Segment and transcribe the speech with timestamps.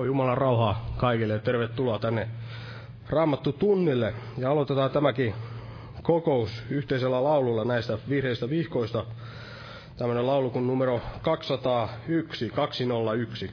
[0.00, 2.28] Joo, Jumalan rauhaa kaikille ja tervetuloa tänne
[3.08, 4.14] Raamattu tunnille.
[4.38, 5.34] Ja aloitetaan tämäkin
[6.02, 9.04] kokous yhteisellä laululla näistä vihreistä vihkoista.
[9.96, 13.50] Tämmöinen laulu kuin numero 201, 201.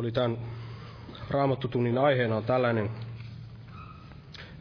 [0.00, 0.38] oli tämän
[1.30, 2.90] raamattutunnin aiheena on tällainen,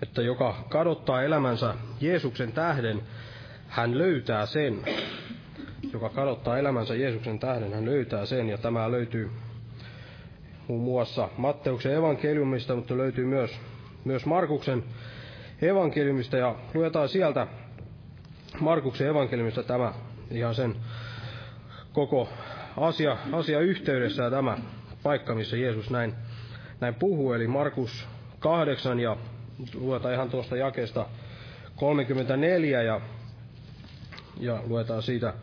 [0.01, 3.01] että joka kadottaa elämänsä Jeesuksen tähden,
[3.67, 4.79] hän löytää sen.
[5.93, 8.49] Joka kadottaa elämänsä Jeesuksen tähden, hän löytää sen.
[8.49, 9.31] Ja tämä löytyy
[10.67, 13.59] muun muassa Matteuksen evankeliumista, mutta löytyy myös,
[14.05, 14.83] myös Markuksen
[15.61, 16.37] evankeliumista.
[16.37, 17.47] Ja luetaan sieltä
[18.59, 19.93] Markuksen evankeliumista tämä
[20.31, 20.75] ihan sen
[21.93, 22.29] koko
[22.77, 24.57] asia, asia yhteydessä tämä
[25.03, 26.13] paikka, missä Jeesus näin,
[26.79, 28.07] näin puhuu, eli Markus
[28.39, 29.17] 8 ja
[29.73, 31.05] luetaan ihan tuosta jakeesta
[31.75, 33.01] 34 ja,
[34.39, 35.33] ja luetaan siitä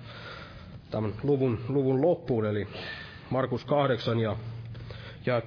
[0.91, 2.69] tämän luvun, luvun loppuun, eli
[3.31, 4.37] Markus 8 ja,
[5.27, 5.43] ja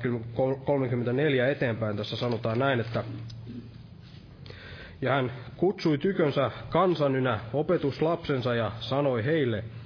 [0.66, 3.04] 34 eteenpäin tässä sanotaan näin, että
[5.01, 9.63] ja hän kutsui tykönsä kansanynä opetuslapsensa ja sanoi heille–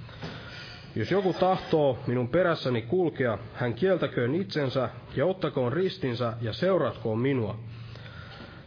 [0.96, 7.58] jos joku tahtoo minun perässäni kulkea, hän kieltäköön itsensä ja ottakoon ristinsä ja seuratkoon minua.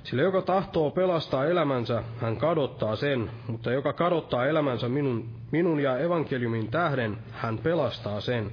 [0.04, 5.98] Sillä joka tahtoo pelastaa elämänsä, hän kadottaa sen, mutta joka kadottaa elämänsä minun, minun ja
[5.98, 8.52] evankeliumin tähden, hän pelastaa sen.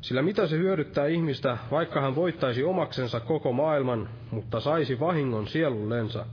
[0.00, 6.26] Sillä mitä se hyödyttää ihmistä, vaikka hän voittaisi omaksensa koko maailman, mutta saisi vahingon sielullensa?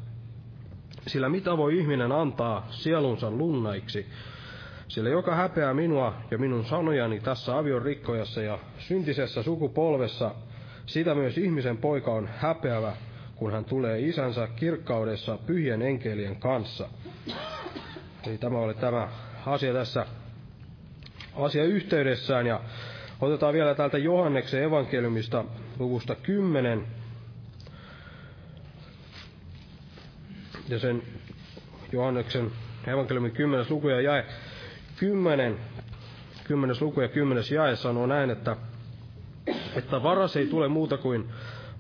[1.08, 4.06] Sillä mitä voi ihminen antaa sielunsa lunnaiksi?
[4.88, 10.36] Sillä joka häpeää minua ja minun sanojani tässä avion rikkojassa ja syntisessä sukupolvessa,
[10.86, 12.94] sitä myös ihmisen poika on häpeävä,
[13.36, 16.90] kun hän tulee isänsä kirkkaudessa pyhien enkelien kanssa.
[18.28, 19.08] Eli tämä oli tämä
[19.46, 20.06] asia tässä
[21.36, 22.60] asia yhteydessään ja
[23.22, 25.46] otetaan vielä täältä Johanneksen evankeliumista
[25.80, 26.86] luvusta 10
[30.70, 31.04] ja sen
[31.92, 32.52] Johanneksen
[32.88, 33.66] evankeliumin 10.
[33.70, 34.26] luku ja jae
[35.00, 35.58] 10,
[36.44, 36.76] 10.
[36.82, 37.44] luku ja 10.
[37.54, 38.56] jae sanoo näin, että,
[39.76, 41.30] että varas ei tule muuta kuin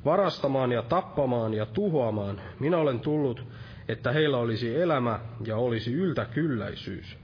[0.05, 2.41] varastamaan ja tappamaan ja tuhoamaan.
[2.60, 3.43] Minä olen tullut,
[3.88, 7.17] että heillä olisi elämä ja olisi yltäkylläisyys.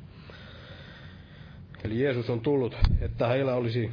[1.83, 3.91] Eli Jeesus on tullut, että heillä olisi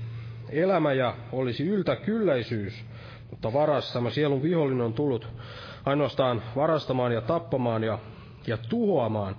[0.50, 2.84] elämä ja olisi yltäkylläisyys,
[3.30, 5.28] mutta varastama sielun vihollinen on tullut
[5.84, 7.98] ainoastaan varastamaan ja tappamaan ja,
[8.46, 9.36] ja tuhoamaan.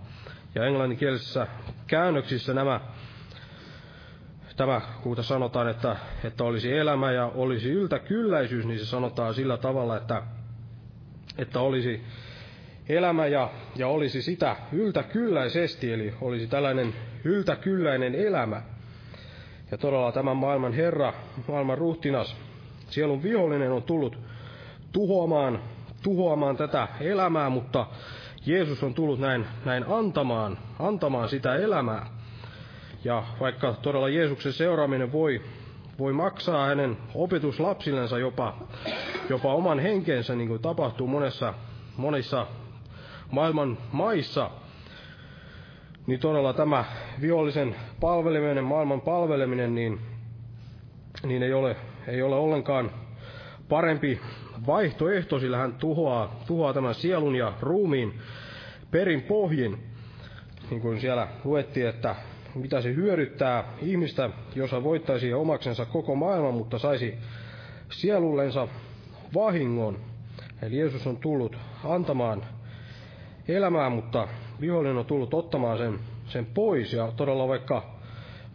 [0.56, 1.48] Ja englanninkielisessä
[1.90, 2.80] käännöksissä nämä,
[4.58, 9.98] tämä, kun sanotaan, että, että olisi elämä ja olisi yltäkylläisyys, niin se sanotaan sillä tavalla,
[9.98, 10.24] että,
[11.38, 12.04] että olisi
[12.90, 16.94] elämä ja, ja olisi sitä yltäkylläisesti, eli olisi tällainen
[17.24, 18.62] yltäkylläinen elämä.
[19.72, 21.14] Ja todella tämän maailman Herra,
[21.48, 22.36] maailman ruhtinas,
[22.90, 24.18] sielun vihollinen on tullut
[24.92, 25.60] tuhoamaan,
[26.04, 27.86] tuhoamaan tätä elämää, mutta
[28.46, 32.06] Jeesus on tullut näin, näin antamaan, antamaan sitä elämää.
[33.04, 35.42] Ja vaikka todella Jeesuksen seuraaminen voi,
[36.00, 38.58] voi maksaa hänen opetuslapsillensa jopa,
[39.30, 41.54] jopa oman henkensä, niin kuin tapahtuu monessa,
[41.98, 42.48] monissa
[43.32, 44.50] maailman maissa,
[46.08, 46.86] niin todella tämä
[47.22, 50.00] vihollisen palveleminen, maailman palveleminen, niin,
[51.24, 51.76] niin ei, ole,
[52.08, 52.92] ei ole ollenkaan
[53.70, 54.20] parempi
[54.68, 58.14] vaihtoehto, sillä hän tuhoaa, tuhoaa tämän sielun ja ruumiin
[58.92, 59.84] perin pohjin.
[60.70, 62.16] Niin kuin siellä luettiin, että
[62.56, 67.14] mitä se hyödyttää ihmistä, jos hän voittaisi omaksensa koko maailman, mutta saisi
[67.90, 68.68] sielullensa
[69.36, 69.98] vahingon.
[70.62, 72.46] Eli Jeesus on tullut antamaan
[73.48, 74.28] elämää, mutta
[74.62, 76.94] vihollinen on tullut ottamaan sen, sen pois.
[76.94, 77.96] Ja todella vaikka,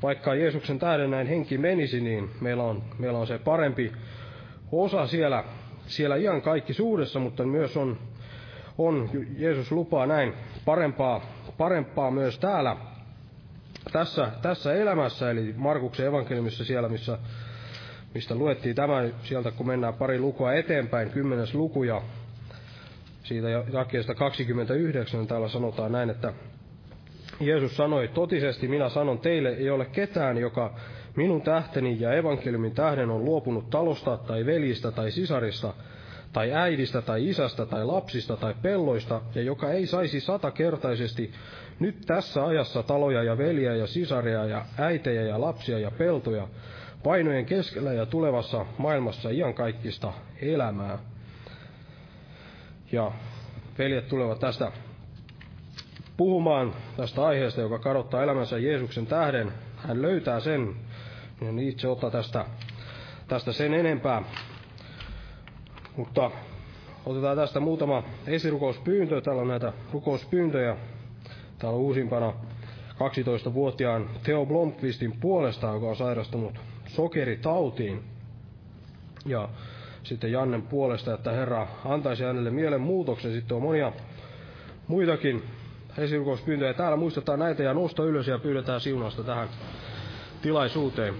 [0.02, 3.92] vaikka Jeesuksen tähden näin henki menisi, niin meillä on, meillä on se parempi
[4.82, 5.44] osa siellä,
[5.86, 7.98] siellä ihan kaikki suudessa, mutta myös on,
[8.78, 10.32] on Jeesus lupaa näin
[10.64, 11.20] parempaa,
[11.58, 12.76] parempaa myös täällä,
[13.92, 17.18] tässä, tässä elämässä, eli Markuksen evankeliumissa siellä, missä,
[18.14, 22.02] mistä luettiin tämä, sieltä kun mennään pari lukua eteenpäin, kymmenes luku, ja
[23.22, 26.32] siitä jakeesta 29 täällä sanotaan näin, että
[27.40, 30.74] Jeesus sanoi, totisesti minä sanon teille, ei ole ketään, joka
[31.16, 35.74] minun tähteni ja evankeliumin tähden on luopunut talosta tai veljistä tai sisarista,
[36.32, 41.30] tai äidistä tai isästä tai lapsista tai pelloista, ja joka ei saisi satakertaisesti
[41.80, 46.48] nyt tässä ajassa taloja ja veljiä ja sisaria ja äitejä ja lapsia ja peltoja,
[47.02, 50.98] painojen keskellä ja tulevassa maailmassa iankaikkista elämää.
[52.92, 53.12] Ja
[53.78, 54.72] veljet tulevat tästä
[56.16, 59.52] puhumaan tästä aiheesta, joka kadottaa elämänsä Jeesuksen tähden.
[59.88, 60.74] Hän löytää sen,
[61.40, 62.44] niin itse ottaa tästä,
[63.28, 64.22] tästä sen enempää.
[65.96, 66.30] Mutta
[67.06, 69.20] otetaan tästä muutama esirukouspyyntö.
[69.20, 70.76] Täällä on näitä rukouspyyntöjä.
[71.58, 72.32] Täällä on uusimpana
[72.94, 78.02] 12-vuotiaan Theo Blomqvistin puolesta, joka on sairastunut sokeritautiin.
[79.26, 79.48] Ja
[80.02, 83.32] sitten Jannen puolesta, että Herra antaisi hänelle mielenmuutoksen.
[83.32, 83.92] Sitten on monia
[84.88, 85.42] muitakin
[85.98, 86.74] esirukouspyyntöjä.
[86.74, 89.48] Täällä muistetaan näitä ja nosta ylös ja pyydetään siunausta tähän
[90.42, 91.14] tilaisuuteen.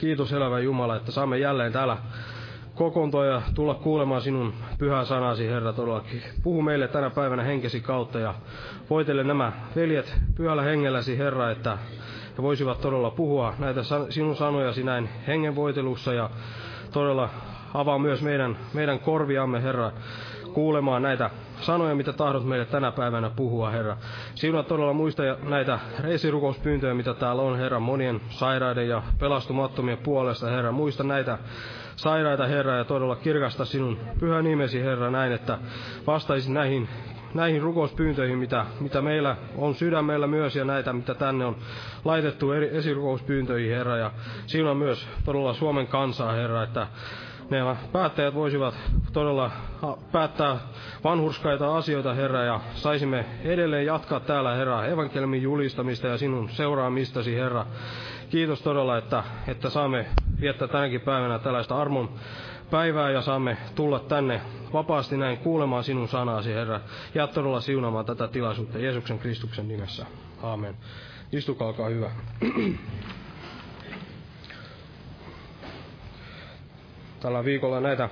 [0.00, 1.96] Kiitos elävä Jumala, että saamme jälleen täällä
[2.74, 6.22] kokoontua ja tulla kuulemaan sinun pyhää sanasi, Herra, todellakin.
[6.42, 8.34] Puhu meille tänä päivänä henkesi kautta ja
[8.90, 11.78] voitele nämä veljet pyhällä hengelläsi, Herra, että
[12.38, 16.30] he voisivat todella puhua näitä sinun sanojasi näin hengenvoitelussa ja
[16.92, 17.28] todella
[17.74, 19.92] avaa myös meidän, meidän korviamme, Herra,
[20.52, 23.96] kuulemaan näitä sanoja, mitä tahdot meille tänä päivänä puhua, Herra.
[24.34, 30.72] Sinua todella muista näitä reisirukouspyyntöjä, mitä täällä on, Herra, monien sairaiden ja pelastumattomien puolesta, Herra.
[30.72, 31.38] Muista näitä
[31.96, 35.58] sairaita, Herra, ja todella kirkasta sinun pyhä nimesi, Herra, näin, että
[36.06, 36.88] vastaisit näihin
[37.34, 41.56] näihin rukouspyyntöihin, mitä, mitä meillä on sydämellä myös ja näitä, mitä tänne on
[42.04, 43.96] laitettu eri esirukouspyyntöihin, Herra.
[43.96, 44.10] Ja
[44.70, 46.86] on myös todella Suomen kansaa, Herra, että
[47.50, 48.74] ne päättäjät voisivat
[49.12, 49.50] todella
[50.12, 50.56] päättää
[51.04, 57.66] vanhurskaita asioita, Herra, ja saisimme edelleen jatkaa täällä, Herra, evankeliumin julistamista ja sinun seuraamistasi, Herra.
[58.30, 60.06] kiitos todella, että, että saamme
[60.40, 62.10] viettää tänäkin päivänä tällaista armon
[62.70, 64.40] päivää ja saamme tulla tänne
[64.72, 66.80] vapaasti näin kuulemaan sinun sanasi, Herra.
[67.14, 70.06] Ja todella siunaamaan tätä tilaisuutta Jeesuksen Kristuksen nimessä.
[70.42, 70.74] Aamen.
[71.32, 72.10] Istukaa, olkaa hyvä.
[77.20, 78.08] Tällä viikolla näitä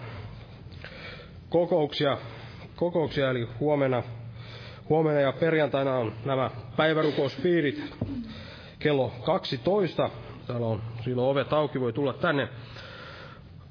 [1.48, 2.18] kokouksia,
[2.76, 4.02] kokouksia eli huomenna,
[4.88, 7.94] huomenna ja perjantaina on nämä päivärukouspiirit
[8.78, 10.10] kello 12.
[10.46, 12.48] Täällä on silloin ovet auki, voi tulla tänne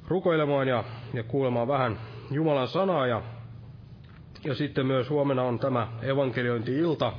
[0.08, 2.00] rukoilemaan ja, ja kuulemaan vähän
[2.32, 3.08] Jumalan sanaa.
[3.08, 3.21] Ja,
[4.43, 7.13] ja sitten myös huomenna on tämä evankeliointi-ilta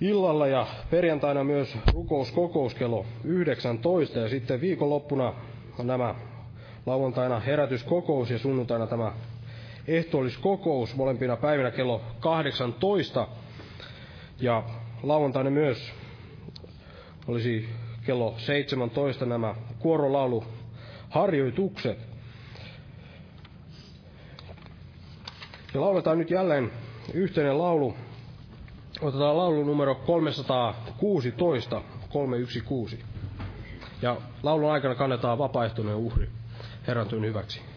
[0.00, 5.34] illalla ja perjantaina myös rukouskokous kello 19 ja sitten viikonloppuna
[5.78, 6.14] on nämä
[6.86, 9.12] lauantaina herätyskokous ja sunnuntaina tämä
[9.88, 13.28] ehtoolliskokous molempina päivinä kello 18
[14.40, 14.62] ja
[15.02, 15.92] lauantaina myös
[17.28, 17.68] olisi
[18.06, 21.98] kello 17 nämä kuorolauluharjoitukset.
[25.74, 26.70] Ja lauletaan nyt jälleen
[27.14, 27.94] yhteinen laulu.
[29.00, 33.04] Otetaan laulu numero 316, 316.
[34.02, 36.28] Ja laulun aikana kannetaan vapaaehtoinen uhri
[36.86, 37.69] Herran työn hyväksi.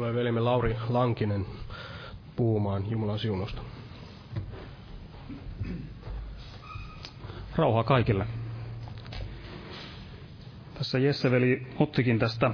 [0.00, 1.46] Tulee velimme Lauri Lankinen
[2.36, 3.62] puhumaan Jumalan siunosta.
[7.56, 8.26] Rauhaa kaikille.
[10.74, 12.50] Tässä Jesse-veli ottikin tästä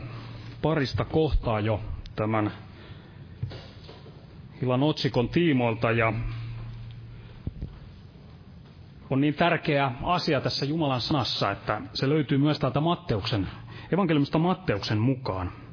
[0.62, 1.80] parista kohtaa jo
[2.16, 2.52] tämän
[4.62, 6.12] illan otsikon tiimoilta ja
[9.10, 13.48] on niin tärkeä asia tässä Jumalan sanassa, että se löytyy myös täältä Matteuksen,
[13.92, 15.65] evankeliumista Matteuksen mukaan.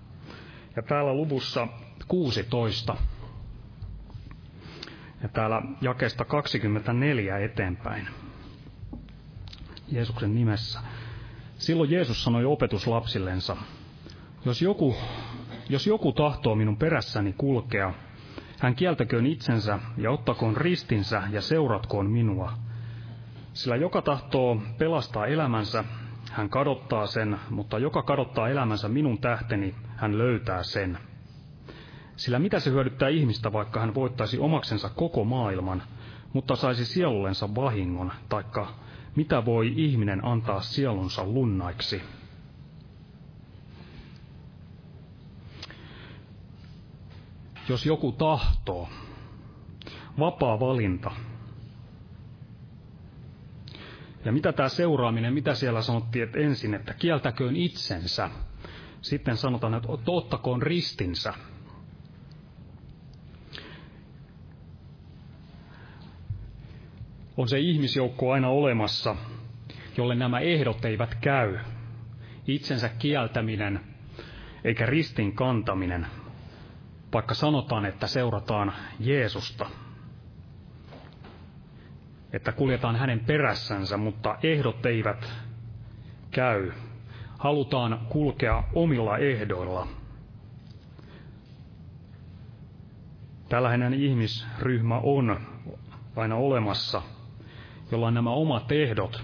[0.75, 1.67] Ja täällä luvussa
[2.07, 2.95] 16
[5.23, 8.07] ja täällä jakesta 24 eteenpäin.
[9.91, 10.79] Jeesuksen nimessä.
[11.57, 13.57] Silloin Jeesus sanoi opetuslapsillensa,
[14.45, 14.95] jos joku,
[15.69, 17.93] jos joku tahtoo minun perässäni kulkea,
[18.59, 22.53] hän kieltäköön itsensä ja ottakoon ristinsä ja seuratkoon minua.
[23.53, 25.83] Sillä joka tahtoo pelastaa elämänsä,
[26.31, 30.98] hän kadottaa sen, mutta joka kadottaa elämänsä minun tähteni, hän löytää sen.
[32.16, 35.84] Sillä mitä se hyödyttää ihmistä, vaikka hän voittaisi omaksensa koko maailman,
[36.34, 38.74] mutta saisi sielullensa vahingon, taikka
[39.16, 42.02] mitä voi ihminen antaa sielunsa lunnaiksi?
[47.70, 48.89] Jos joku tahtoo,
[50.20, 51.12] vapaa valinta.
[54.26, 58.30] Ja mitä tämä seuraaminen, mitä siellä sanottiin, että ensin, että kieltäköön itsensä.
[59.04, 61.34] Sitten sanotaan, että ottakoon ristinsä.
[67.38, 69.16] on se ihmisjoukko aina olemassa,
[69.98, 71.60] jolle nämä ehdot eivät käy.
[72.48, 73.80] Itsensä kieltäminen
[74.63, 76.08] eikä ristin kantaminen,
[77.13, 79.70] vaikka sanotaan, että seurataan Jeesusta.
[82.34, 85.32] Että kuljetaan hänen perässänsä, mutta ehdot eivät
[86.32, 86.72] käy.
[87.43, 89.88] Halutaan kulkea omilla ehdoilla.
[93.49, 95.39] Tällainen ihmisryhmä on
[96.15, 97.01] aina olemassa–
[97.91, 99.23] jolla on nämä omat ehdot,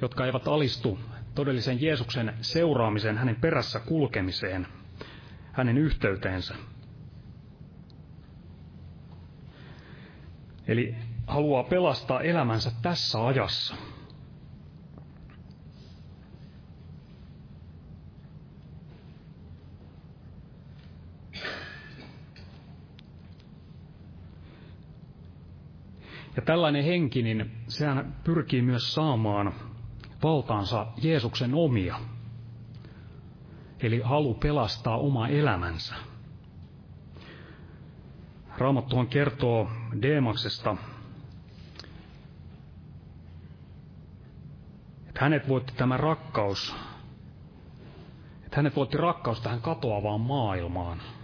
[0.00, 0.98] jotka eivät alistu
[1.34, 4.66] todellisen Jeesuksen seuraamiseen, hänen perässä kulkemiseen,
[5.52, 6.54] hänen yhteyteensä.
[10.68, 10.94] Eli
[11.26, 13.74] haluaa pelastaa elämänsä tässä ajassa.
[26.36, 29.54] Ja tällainen henki, niin sehän pyrkii myös saamaan
[30.22, 31.98] valtaansa Jeesuksen omia.
[33.80, 35.94] Eli halu pelastaa oma elämänsä.
[38.58, 39.70] Raamattuhan kertoo
[40.02, 40.76] Deemaksesta,
[45.08, 46.74] että hänet voitti tämä rakkaus,
[48.44, 50.98] että hänet voitti rakkaus tähän katoavaan maailmaan–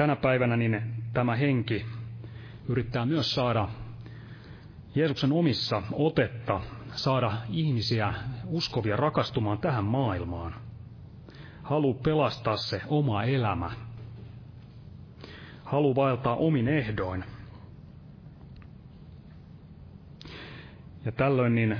[0.00, 0.82] tänä päivänä niin
[1.12, 1.86] tämä henki
[2.68, 3.68] yrittää myös saada
[4.94, 6.60] Jeesuksen omissa otetta,
[6.94, 8.14] saada ihmisiä
[8.46, 10.54] uskovia rakastumaan tähän maailmaan.
[11.62, 13.70] Halu pelastaa se oma elämä.
[15.64, 17.24] Halu vaeltaa omin ehdoin.
[21.04, 21.78] Ja tällöin niin,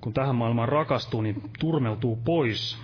[0.00, 2.78] kun tähän maailmaan rakastuu, niin turmeltuu pois,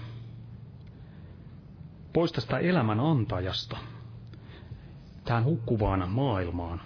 [2.13, 3.77] pois tästä elämän antajasta–
[5.29, 6.81] tähän hukkuvaan maailmaan.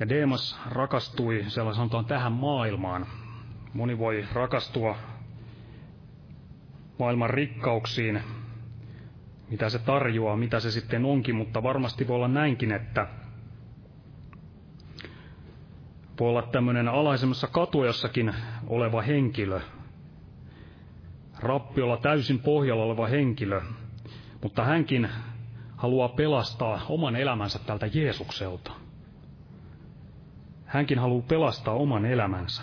[0.00, 3.06] Ja Deemas rakastui, siellä sanotaan, tähän maailmaan.
[3.72, 4.96] Moni voi rakastua
[6.98, 8.22] maailman rikkauksiin,
[9.50, 13.06] mitä se tarjoaa, mitä se sitten onkin, mutta varmasti voi olla näinkin, että
[16.20, 18.34] voi olla tämmöinen alaisemmassa katuajassakin
[18.66, 19.60] oleva henkilö,
[21.38, 23.60] rappiolla täysin pohjalla oleva henkilö,
[24.42, 25.08] mutta hänkin
[25.76, 28.72] haluaa pelastaa oman elämänsä tältä Jeesukselta.
[30.64, 32.62] Hänkin haluaa pelastaa oman elämänsä.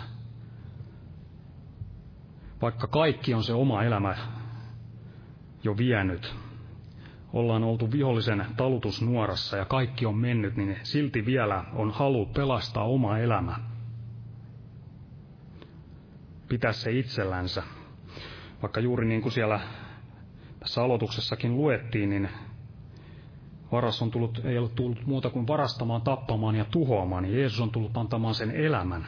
[2.62, 4.16] Vaikka kaikki on se oma elämä
[5.64, 6.34] jo vienyt,
[7.32, 13.18] ollaan oltu vihollisen talutusnuorassa ja kaikki on mennyt, niin silti vielä on halu pelastaa oma
[13.18, 13.56] elämä.
[16.48, 17.62] Pitää se itsellänsä
[18.62, 19.60] vaikka juuri niin kuin siellä
[20.60, 22.28] tässä aloituksessakin luettiin, niin
[23.72, 27.70] varas on tullut, ei ole tullut muuta kuin varastamaan, tappamaan ja tuhoamaan, niin Jeesus on
[27.70, 29.06] tullut antamaan sen elämän.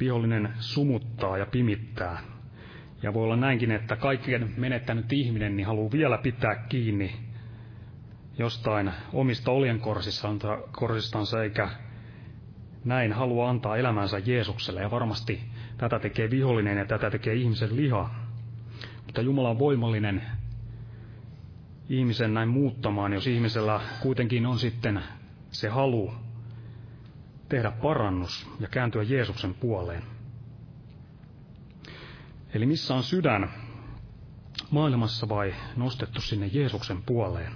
[0.00, 2.20] Vihollinen sumuttaa ja pimittää.
[3.02, 7.12] Ja voi olla näinkin, että kaikkien menettänyt ihminen niin haluaa vielä pitää kiinni
[8.38, 11.68] jostain omista oljenkorsistansa eikä
[12.84, 15.40] näin haluaa antaa elämänsä Jeesukselle, ja varmasti
[15.78, 18.10] tätä tekee vihollinen ja tätä tekee ihmisen liha.
[19.06, 20.22] Mutta Jumala on voimallinen
[21.88, 25.02] ihmisen näin muuttamaan, jos ihmisellä kuitenkin on sitten
[25.50, 26.14] se halu
[27.48, 30.02] tehdä parannus ja kääntyä Jeesuksen puoleen.
[32.54, 33.50] Eli missä on sydän
[34.70, 37.52] maailmassa vai nostettu sinne Jeesuksen puoleen?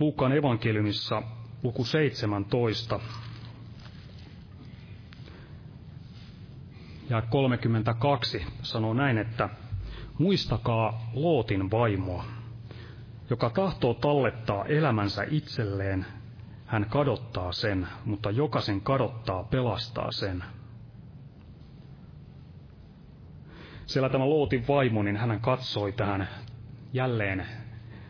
[0.00, 1.22] Luukkaan evankeliumissa
[1.62, 3.00] luku 17
[7.12, 9.48] ja 32 sanoo näin, että
[10.18, 12.24] muistakaa Lootin vaimoa,
[13.30, 16.06] joka tahtoo tallettaa elämänsä itselleen,
[16.66, 20.44] hän kadottaa sen, mutta joka sen kadottaa, pelastaa sen.
[23.86, 26.28] Siellä tämä Lootin vaimo, niin hän katsoi tähän
[26.92, 27.46] jälleen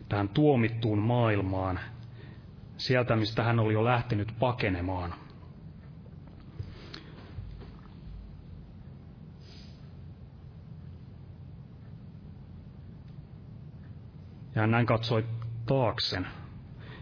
[0.09, 1.79] tähän tuomittuun maailmaan,
[2.77, 5.22] sieltä mistä hän oli jo lähtenyt pakenemaan.
[14.55, 15.25] Ja hän näin katsoi
[15.65, 16.27] taaksen.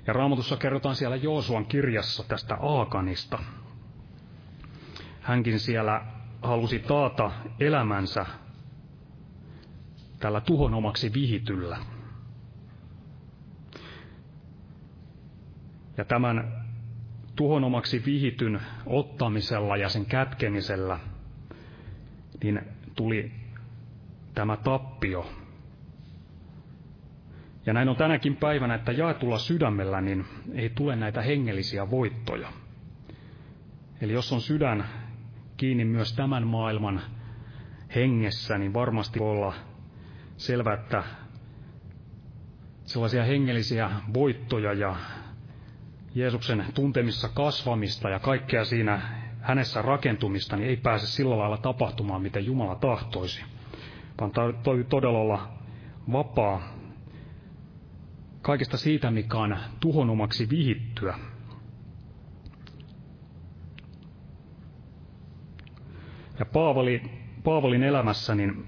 [0.07, 3.39] Ja raamatussa kerrotaan siellä Joosuan kirjassa tästä Aakanista.
[5.21, 6.01] Hänkin siellä
[6.41, 8.25] halusi taata elämänsä
[10.19, 11.77] tällä tuhonomaksi vihityllä.
[15.97, 16.65] Ja tämän
[17.35, 20.99] tuhonomaksi vihityn ottamisella ja sen kätkemisellä,
[22.43, 22.61] niin
[22.95, 23.31] tuli
[24.33, 25.40] tämä tappio.
[27.65, 32.47] Ja näin on tänäkin päivänä, että jaetulla sydämellä niin ei tule näitä hengellisiä voittoja.
[34.01, 34.85] Eli jos on sydän
[35.57, 37.01] kiinni myös tämän maailman
[37.95, 39.53] hengessä, niin varmasti voi olla
[40.37, 41.03] selvä, että
[42.83, 44.95] sellaisia hengellisiä voittoja ja
[46.15, 49.01] Jeesuksen tuntemissa kasvamista ja kaikkea siinä
[49.41, 53.43] hänessä rakentumista, niin ei pääse sillä lailla tapahtumaan, miten Jumala tahtoisi,
[54.19, 55.49] vaan täytyy todella olla
[56.11, 56.80] vapaa
[58.41, 61.19] kaikesta siitä, mikä on tuhonomaksi vihittyä.
[66.39, 67.01] Ja Paavali,
[67.43, 68.65] Paavalin elämässä, niin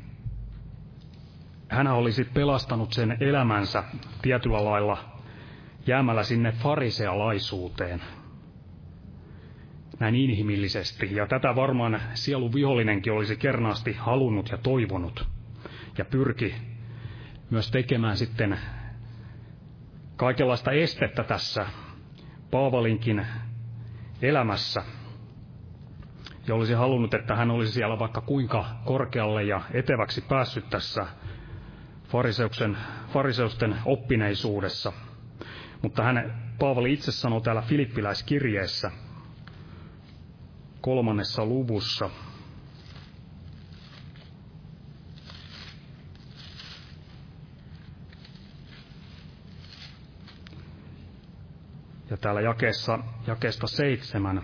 [1.70, 3.84] hän olisi pelastanut sen elämänsä
[4.22, 4.98] tietyllä lailla
[5.88, 8.02] jäämällä sinne farisealaisuuteen.
[10.00, 11.16] Näin inhimillisesti.
[11.16, 15.28] Ja tätä varmaan sielun vihollinenkin olisi kernaasti halunnut ja toivonut.
[15.98, 16.56] Ja pyrki
[17.50, 18.60] myös tekemään sitten
[20.16, 21.66] kaikenlaista estettä tässä
[22.52, 23.26] Paavalinkin
[24.22, 24.84] elämässä.
[26.48, 31.06] Ja olisi halunnut, että hän olisi siellä vaikka kuinka korkealle ja eteväksi päässyt tässä
[32.08, 32.78] fariseuksen,
[33.14, 34.94] fariseusten oppineisuudessa–
[35.84, 38.92] mutta hän, Paavali itse sanoo täällä Filippiläiskirjeessä
[40.82, 42.10] kolmannessa luvussa,
[52.14, 54.44] ja täällä jakeessa, jakeesta seitsemän.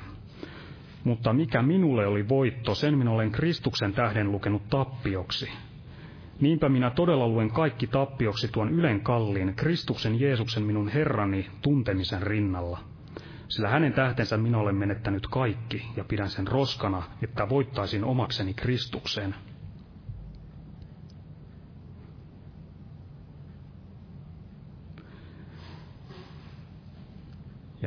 [1.03, 5.51] Mutta mikä minulle oli voitto, sen minä olen Kristuksen tähden lukenut tappioksi.
[6.41, 12.79] Niinpä minä todella luen kaikki tappioksi tuon ylen kalliin Kristuksen Jeesuksen minun Herrani tuntemisen rinnalla.
[13.47, 19.36] Sillä hänen tähtensä minä olen menettänyt kaikki ja pidän sen roskana, että voittaisin omakseni Kristuksen.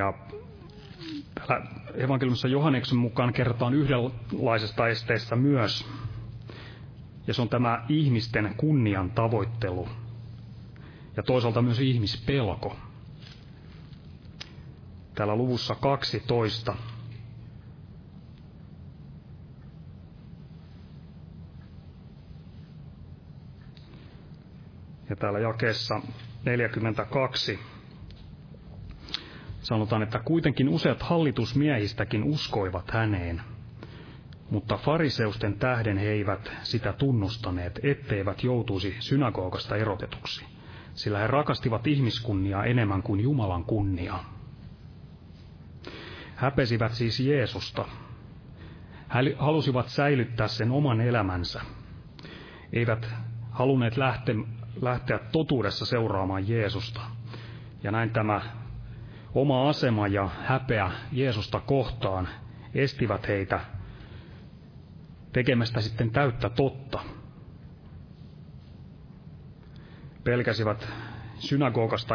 [0.03, 0.13] Ja
[1.35, 5.87] täällä evankeliumissa Johanneksen mukaan kerrotaan yhdenlaisesta esteestä myös,
[7.27, 9.89] ja se on tämä ihmisten kunnian tavoittelu.
[11.17, 12.77] Ja toisaalta myös ihmispelko.
[15.15, 16.75] Täällä luvussa 12
[25.11, 26.01] ja täällä jakeessa
[26.45, 27.59] 42
[29.63, 33.41] sanotaan, että kuitenkin useat hallitusmiehistäkin uskoivat häneen–
[34.53, 40.45] mutta fariseusten tähden he eivät sitä tunnustaneet, etteivät joutuisi synagogasta erotetuksi,
[40.95, 44.25] sillä he rakastivat ihmiskunniaa enemmän kuin Jumalan kunniaa.
[46.37, 47.85] Häpesivät siis Jeesusta.
[49.15, 51.61] He halusivat säilyttää sen oman elämänsä.
[52.73, 53.09] Eivät
[53.51, 54.35] halunneet lähteä,
[54.83, 57.01] lähteä totuudessa seuraamaan Jeesusta.
[57.83, 58.41] Ja näin tämä
[59.35, 62.29] oma asema ja häpeä Jeesusta kohtaan
[62.75, 63.61] estivät heitä
[65.33, 67.01] tekemästä sitten täyttä totta.
[70.25, 70.89] Pelkäsivät
[71.39, 72.15] synagogasta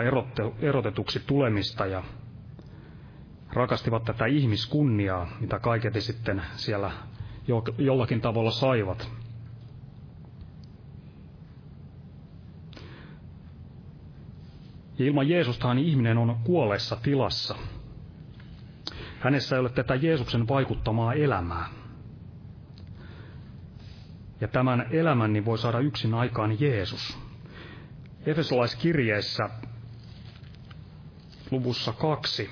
[0.62, 2.04] erotetuksi tulemista ja
[3.54, 6.92] rakastivat tätä ihmiskunniaa, mitä kaiketi sitten siellä
[7.78, 9.12] jollakin tavalla saivat.
[15.00, 17.56] Ja ilman Jeesustahan ihminen on kuolleessa tilassa.
[19.20, 21.70] Hänessä ei ole tätä Jeesuksen vaikuttamaa elämää.
[24.42, 27.18] Ja tämän elämän niin voi saada yksin aikaan Jeesus.
[28.26, 29.50] Efesolaiskirjeessä
[31.52, 32.50] luvussa kaksi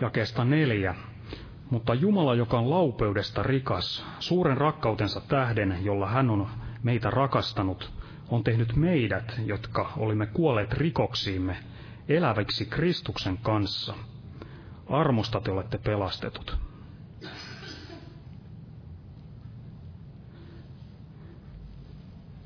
[0.00, 0.94] jakeesta neljä.
[1.70, 6.48] Mutta Jumala, joka on laupeudesta rikas, suuren rakkautensa tähden, jolla hän on
[6.82, 7.92] meitä rakastanut,
[8.28, 11.56] on tehnyt meidät, jotka olimme kuolleet rikoksiimme,
[12.08, 13.94] eläviksi Kristuksen kanssa.
[14.88, 16.56] Armosta te olette pelastetut.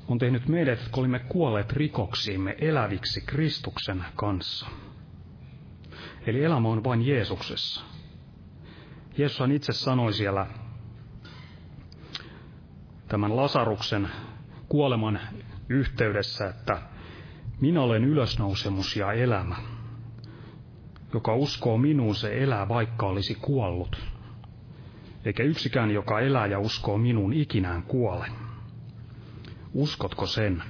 [0.07, 4.67] On tehnyt meidät, jotka olimme kuolleet rikoksiimme, eläviksi Kristuksen kanssa.
[6.27, 7.98] Eli elämä on vain Jeesuksessa.
[9.19, 10.47] Jeesushan itse sanoi siellä
[13.07, 14.09] tämän Lasaruksen
[14.69, 15.19] kuoleman
[15.69, 16.81] yhteydessä, että
[17.61, 19.55] minä olen ylösnousemus ja elämä.
[21.13, 24.01] Joka uskoo minuun, se elää, vaikka olisi kuollut.
[25.25, 28.27] Eikä yksikään, joka elää ja uskoo minuun, ikinään kuole.
[29.73, 30.63] Uskotko sen?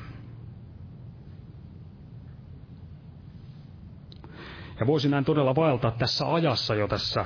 [4.80, 7.26] Ja voisin näin todella vaeltaa tässä ajassa jo tässä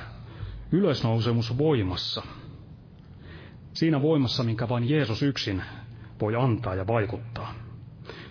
[0.74, 2.22] ylösnousemusvoimassa.
[3.72, 5.62] Siinä voimassa, minkä vain Jeesus yksin
[6.20, 7.54] voi antaa ja vaikuttaa.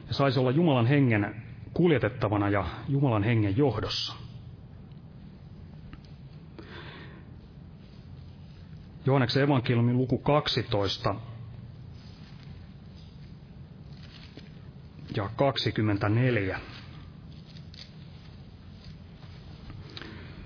[0.08, 4.16] Ja saisi olla Jumalan hengen kuljetettavana ja Jumalan hengen johdossa.
[9.06, 11.16] Johanneksen evankeliumin luku 12
[15.16, 16.60] ja 24.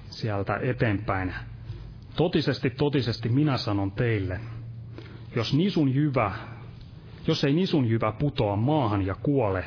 [0.09, 1.33] Sieltä eteenpäin
[2.17, 4.39] Totisesti, totisesti minä sanon teille,
[5.35, 6.31] jos nisun jyvä,
[7.27, 9.65] jos ei nisun jyvä putoa maahan ja kuole,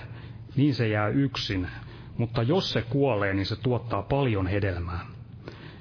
[0.56, 1.68] niin se jää yksin,
[2.18, 5.00] mutta jos se kuolee, niin se tuottaa paljon hedelmää.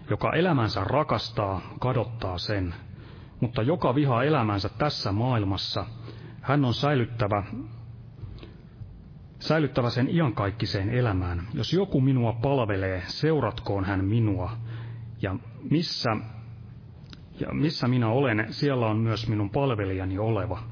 [0.10, 2.76] Joka elämänsä rakastaa, kadottaa sen,
[3.40, 5.86] mutta joka vihaa elämänsä tässä maailmassa,
[6.42, 7.44] hän on säilyttävä,
[9.40, 11.48] säilyttävä sen iankaikkiseen elämään.
[11.54, 14.52] Jos joku minua palvelee, seuratkoon hän minua,
[15.22, 15.36] ja
[15.72, 16.10] missä
[17.40, 20.64] ja missä minä olen, siellä on myös minun palvelijani oleva.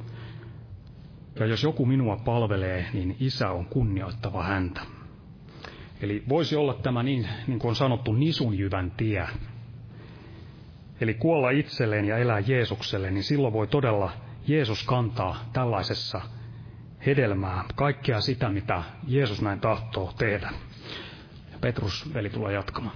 [1.39, 4.82] Ja jos joku minua palvelee, niin isä on kunnioittava häntä.
[6.01, 9.28] Eli voisi olla tämä niin, niin kuin on sanottu, nisunjyvän tie.
[11.01, 14.11] Eli kuolla itselleen ja elää Jeesukselle, niin silloin voi todella
[14.47, 16.22] Jeesus kantaa tällaisessa
[17.05, 20.49] hedelmää, kaikkea sitä, mitä Jeesus näin tahtoo tehdä.
[21.61, 22.95] Petrus veli tulee jatkamaan.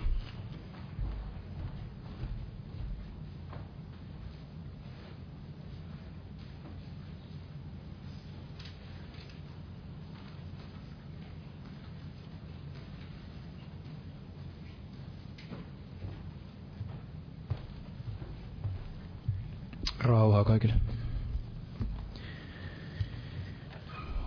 [19.99, 20.74] Rauhaa kaikille.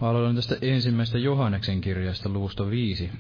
[0.05, 3.11] Aloitan tästä ensimmäistä Johanneksen kirjasta luvusta viisi.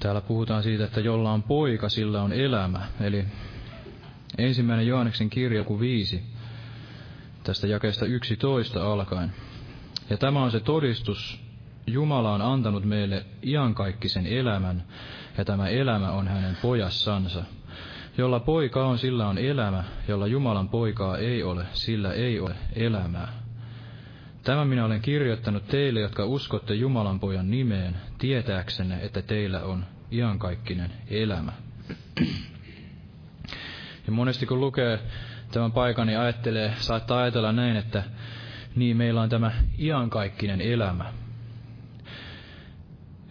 [0.00, 2.86] Täällä puhutaan siitä, että jolla on poika, sillä on elämä.
[3.00, 3.24] Eli
[4.38, 6.22] ensimmäinen Johanneksen kirja kuin viisi,
[7.44, 9.32] tästä jakeesta 11 alkaen.
[10.10, 11.40] Ja tämä on se todistus,
[11.86, 14.84] Jumala on antanut meille iankaikkisen elämän,
[15.38, 17.44] ja tämä elämä on hänen pojassansa.
[18.18, 23.32] Jolla poika on, sillä on elämä, jolla Jumalan poikaa ei ole, sillä ei ole elämää.
[24.42, 30.92] Tämä minä olen kirjoittanut teille, jotka uskotte Jumalan pojan nimeen, tietääksenne, että teillä on iankaikkinen
[31.10, 31.52] elämä.
[34.06, 34.98] Ja monesti kun lukee
[35.52, 38.02] tämän paikan, niin ajattelee, saattaa ajatella näin, että
[38.76, 41.12] niin meillä on tämä iankaikkinen elämä.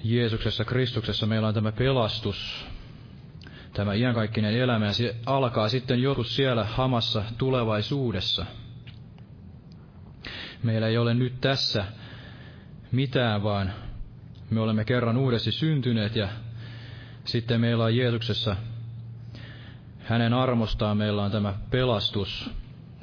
[0.03, 2.66] Jeesuksessa, Kristuksessa meillä on tämä pelastus,
[3.77, 8.45] tämä iankaikkinen elämä, ja se alkaa sitten joskus siellä hamassa tulevaisuudessa.
[10.63, 11.85] Meillä ei ole nyt tässä
[12.91, 13.73] mitään, vaan
[14.49, 16.27] me olemme kerran uudesti syntyneet ja
[17.25, 18.55] sitten meillä on Jeesuksessa
[20.03, 22.49] hänen armostaan meillä on tämä pelastus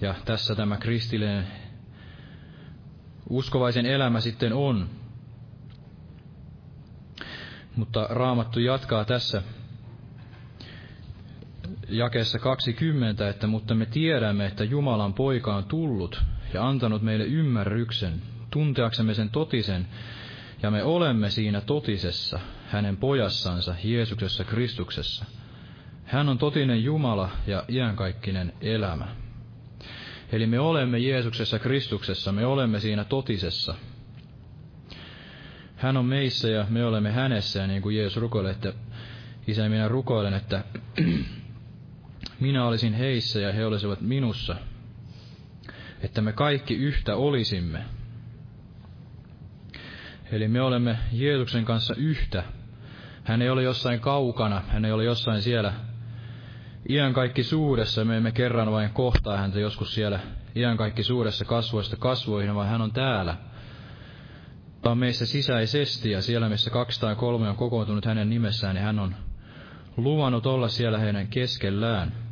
[0.01, 1.47] ja tässä tämä kristillinen
[3.31, 4.89] uskovaisen elämä sitten on.
[7.77, 9.43] Mutta Raamattu jatkaa tässä
[11.89, 16.23] jakeessa 20, että mutta me tiedämme, että Jumalan poika on tullut
[16.55, 19.87] ja antanut meille ymmärryksen, tunteaksemme sen totisen,
[20.63, 25.25] ja me olemme siinä totisessa, hänen pojassansa, Jeesuksessa Kristuksessa.
[26.05, 29.09] Hän on totinen Jumala ja iankaikkinen elämä.
[30.33, 33.75] Eli me olemme Jeesuksessa Kristuksessa, me olemme siinä totisessa.
[35.77, 38.73] Hän on meissä ja me olemme hänessä, ja niin kuin Jeesus rukoilee, että
[39.47, 40.65] Isä, minä rukoilen, että
[42.41, 44.57] minä olisin heissä ja he olisivat minussa,
[46.01, 47.85] että me kaikki yhtä olisimme.
[50.33, 52.45] Eli me olemme Jeesuksen kanssa yhtä.
[53.25, 55.73] Hän ei ole jossain kaukana, hän ei ole jossain siellä
[56.89, 60.21] iän kaikki suudessa, me emme kerran vain kohtaa häntä joskus siellä
[60.57, 63.37] iän kaikki suuressa kasvoista kasvoihin, vaan hän on täällä.
[64.83, 68.85] Tämä on meissä sisäisesti ja siellä, missä kaksi tai kolme on kokoontunut hänen nimessään, niin
[68.85, 69.17] hän on
[69.97, 72.24] luvannut olla siellä heidän keskellään.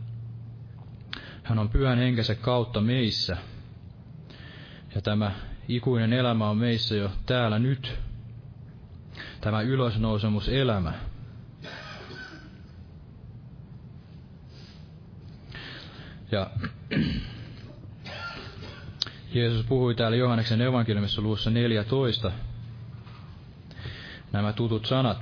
[1.53, 3.37] Hän on pyhän henkensä kautta meissä.
[4.95, 5.33] Ja tämä
[5.69, 7.99] ikuinen elämä on meissä jo täällä nyt.
[9.41, 10.93] Tämä ylösnousemuselämä.
[16.31, 16.51] Ja
[19.35, 22.33] Jeesus puhui täällä Johanneksen evankeliumissa luussa 14
[24.33, 25.19] nämä tutut sanat,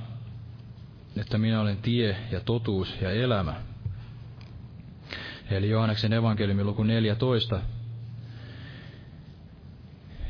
[1.17, 3.70] että minä olen tie ja totuus ja elämä.
[5.51, 7.61] Eli Johanneksen evankeliumi luku 14.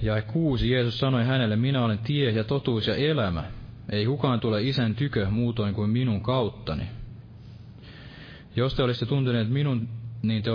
[0.01, 3.43] Ja kuusi Jeesus sanoi hänelle, minä olen tie ja totuus ja elämä.
[3.89, 6.83] Ei kukaan tule isän tykö muutoin kuin minun kauttani.
[8.55, 9.89] Jos te olisitte tunteneet minun,
[10.21, 10.51] niin te,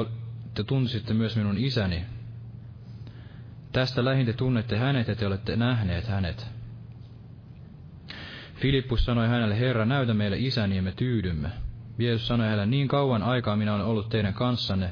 [0.54, 2.04] te tuntisitte myös minun isäni.
[3.72, 6.46] Tästä lähin te tunnette hänet ja te olette nähneet hänet.
[8.54, 11.65] Filippus sanoi hänelle, Herra, näytä meille isäni ja me tyydymme.
[11.98, 14.90] Jeesus sanoi hänelle, niin kauan aikaa minä olen ollut teidän kanssanne,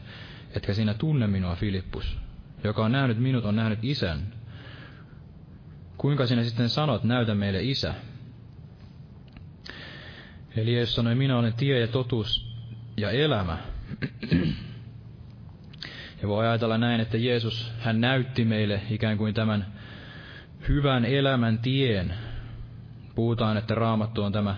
[0.56, 2.18] etkä sinä tunne minua, Filippus.
[2.64, 4.20] Joka on nähnyt minut, on nähnyt isän.
[5.98, 7.94] Kuinka sinä sitten sanot, näytä meille isä?
[10.56, 12.56] Eli Jeesus sanoi, minä olen tie ja totuus
[12.96, 13.58] ja elämä.
[16.22, 19.66] Ja voi ajatella näin, että Jeesus, hän näytti meille ikään kuin tämän
[20.68, 22.14] hyvän elämän tien.
[23.14, 24.56] Puhutaan, että raamattu on tämä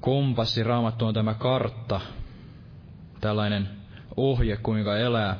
[0.00, 2.00] kompassi, raamattu on tämä kartta,
[3.20, 3.68] tällainen
[4.16, 5.36] ohje, kuinka elää,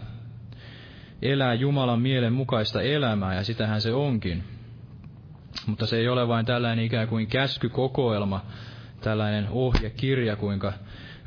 [1.22, 4.44] elää Jumalan mielen mukaista elämää, ja sitähän se onkin.
[5.66, 8.44] Mutta se ei ole vain tällainen ikään kuin käskykokoelma,
[9.00, 10.72] tällainen ohjekirja, kuinka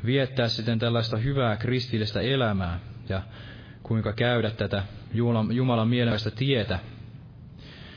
[0.04, 2.80] viettää sitten tällaista hyvää kristillistä elämää.
[3.08, 3.22] Ja
[3.82, 4.82] kuinka käydä tätä
[5.14, 6.78] Jumalan, Jumalan mielestä tietä,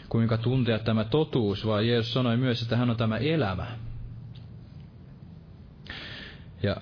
[0.10, 3.68] kuinka tuntea tämä totuus, vaan Jeesus sanoi myös, että hän on tämä elämä.
[6.64, 6.76] Ja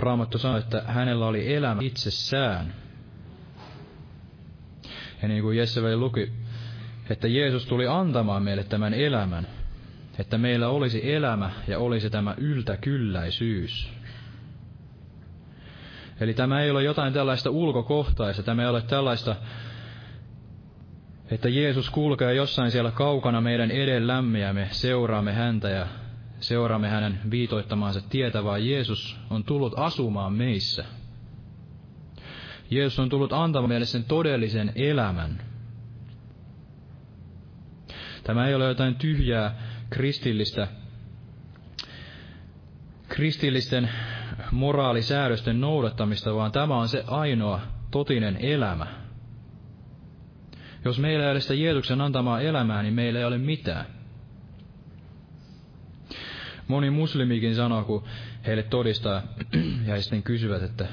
[0.00, 2.74] Raamattu sanoi, että hänellä oli elämä itsessään.
[5.22, 6.32] Ja niin kuin Jesse luki,
[7.10, 9.46] että Jeesus tuli antamaan meille tämän elämän,
[10.18, 13.90] että meillä olisi elämä ja olisi tämä yltäkylläisyys.
[16.20, 19.36] Eli tämä ei ole jotain tällaista ulkokohtaista, tämä ei ole tällaista,
[21.30, 25.86] että Jeesus kulkee jossain siellä kaukana meidän edellämme ja me seuraamme häntä ja
[26.40, 30.84] seuraamme hänen viitoittamaansa tietä, vaan Jeesus on tullut asumaan meissä.
[32.70, 35.42] Jeesus on tullut antamaan meille sen todellisen elämän.
[38.24, 39.54] Tämä ei ole jotain tyhjää
[39.90, 40.68] kristillistä,
[43.08, 43.90] kristillisten
[44.52, 47.60] moraalisäädösten noudattamista, vaan tämä on se ainoa
[47.90, 48.86] totinen elämä.
[50.84, 53.97] Jos meillä ei ole sitä Jeesuksen antamaa elämää, niin meillä ei ole mitään.
[56.68, 58.04] Moni muslimikin sanoo, kun
[58.46, 59.22] heille todistaa
[59.86, 60.86] ja he sitten kysyvät, että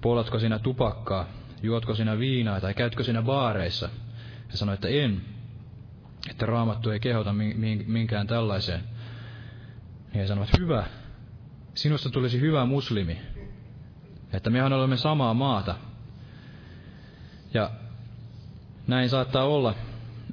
[0.00, 1.26] polatko sinä tupakkaa,
[1.62, 3.88] juotko sinä viinaa tai käytkö sinä baareissa.
[4.52, 5.20] He sanoo, että en,
[6.30, 7.32] että raamattu ei kehota
[7.86, 8.80] minkään tällaiseen.
[10.12, 10.84] Niin he sanovat, hyvä,
[11.74, 13.18] sinusta tulisi hyvä muslimi.
[14.32, 15.74] Että mehän olemme samaa maata.
[17.54, 17.70] Ja
[18.86, 19.74] näin saattaa olla.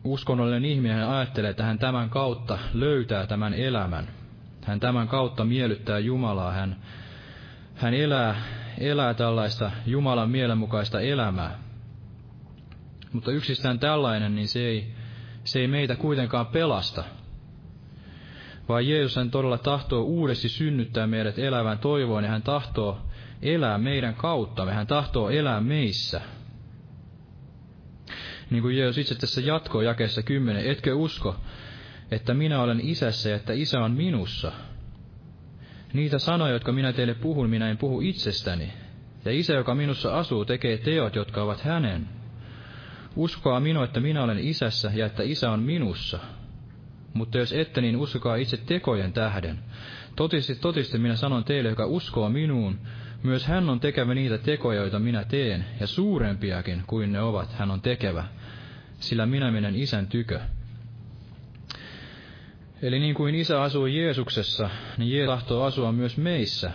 [0.04, 4.17] Uskonnollinen ihminen ajattelee, että hän tämän kautta löytää tämän elämän.
[4.68, 6.52] Hän tämän kautta miellyttää Jumalaa.
[6.52, 6.76] Hän,
[7.76, 8.42] hän elää,
[8.78, 11.60] elää tällaista Jumalan mielenmukaista elämää.
[13.14, 14.94] Mutta yksistään tällainen, niin se ei,
[15.44, 17.04] se ei meitä kuitenkaan pelasta–
[18.70, 22.98] vaan Jeesus hän todella tahtoo uudesti synnyttää meidät elävään toivoon ja hän tahtoo
[23.42, 26.22] elää meidän kauttamme, hän tahtoo elää meissä.
[28.50, 31.36] Niin kuin Jeesus itse tässä jatkoo jakeessa kymmenen, etkö usko,
[32.12, 34.52] että minä olen isässä ja että isä on minussa?
[35.94, 38.74] Niitä sanoja, jotka minä teille puhun, minä en puhu itsestäni.
[39.26, 42.08] Ja isä, joka minussa asuu, tekee teot, jotka ovat hänen.
[43.16, 46.20] Uskokaa minua, että minä olen isässä ja että isä on minussa.
[47.14, 49.60] Mutta jos ette, niin uskokaa itse tekojen tähden.
[50.16, 52.80] Totisesti, totisesti minä sanon teille, joka uskoo minuun,
[53.24, 57.72] myös hän on tekevä niitä tekoja, joita minä teen, ja suurempiakin kuin ne ovat, hän
[57.72, 58.24] on tekevä,
[59.00, 60.40] sillä minä menen isän tykö.
[62.82, 66.72] Eli niin kuin isä asuu Jeesuksessa, niin Jeesus tahtoo asua myös meissä.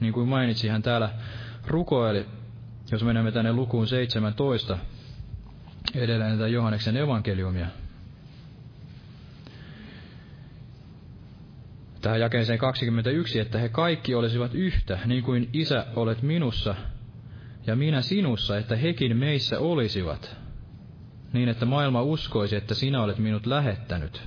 [0.00, 1.10] Niin kuin mainitsi hän täällä
[1.66, 2.26] rukoili,
[2.90, 4.78] jos menemme tänne lukuun 17,
[5.94, 7.66] edelleen tätä Johanneksen evankeliumia.
[12.00, 16.74] Tähän jakeeseen 21, että he kaikki olisivat yhtä, niin kuin Isä olet minussa
[17.66, 20.36] ja minä sinussa, että hekin meissä olisivat,
[21.32, 24.22] niin että maailma uskoisi, että sinä olet minut lähettänyt.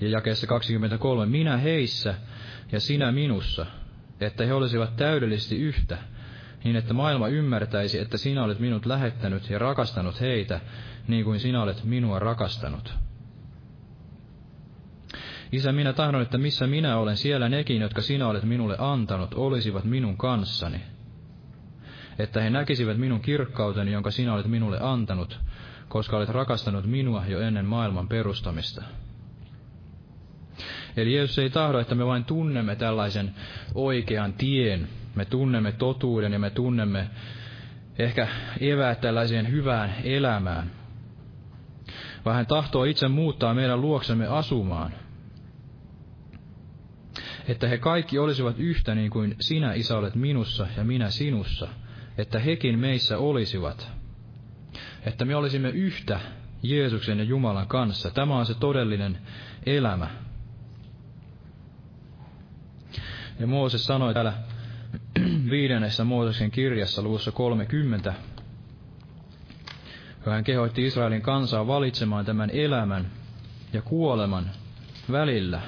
[0.00, 2.14] Ja jakeessa 23, minä heissä
[2.72, 3.66] ja sinä minussa,
[4.20, 5.98] että he olisivat täydellisesti yhtä,
[6.64, 10.60] niin että maailma ymmärtäisi, että sinä olet minut lähettänyt ja rakastanut heitä,
[11.08, 12.94] niin kuin sinä olet minua rakastanut.
[15.52, 19.84] Isä, minä tahdon, että missä minä olen, siellä nekin, jotka sinä olet minulle antanut, olisivat
[19.84, 20.80] minun kanssani.
[22.18, 25.40] Että he näkisivät minun kirkkauteni, jonka sinä olet minulle antanut,
[25.88, 28.82] koska olet rakastanut minua jo ennen maailman perustamista.
[30.96, 33.34] Eli Jeesus ei tahdo, että me vain tunnemme tällaisen
[33.74, 37.10] oikean tien, me tunnemme totuuden ja me tunnemme
[37.98, 38.28] ehkä
[38.60, 40.70] eväät tällaiseen hyvään elämään,
[42.24, 44.92] vaan hän tahtoo itse muuttaa meidän luoksemme asumaan.
[47.48, 51.68] Että he kaikki olisivat yhtä niin kuin sinä, Isä, olet minussa ja minä sinussa,
[52.18, 53.90] että hekin meissä olisivat.
[55.06, 56.20] Että me olisimme yhtä
[56.62, 58.10] Jeesuksen ja Jumalan kanssa.
[58.10, 59.18] Tämä on se todellinen
[59.66, 60.10] elämä.
[63.40, 64.32] Ja Mooses sanoi täällä
[65.50, 68.14] viidennessä Mooseksen kirjassa luvussa 30,
[70.24, 73.06] kun hän kehoitti Israelin kansaa valitsemaan tämän elämän
[73.72, 74.50] ja kuoleman
[75.12, 75.60] välillä.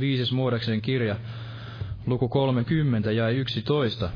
[0.00, 1.16] Viises Moodeksen kirja,
[2.06, 4.10] luku 30 ja 11.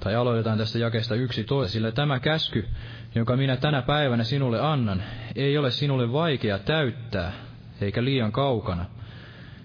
[0.00, 2.68] Tai aloitetaan tästä jakesta 11, sillä tämä käsky,
[3.14, 5.02] jonka minä tänä päivänä sinulle annan,
[5.34, 7.47] ei ole sinulle vaikea täyttää,
[7.80, 8.84] eikä liian kaukana.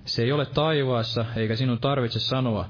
[0.06, 2.70] Se ei ole taivaassa, eikä sinun tarvitse sanoa,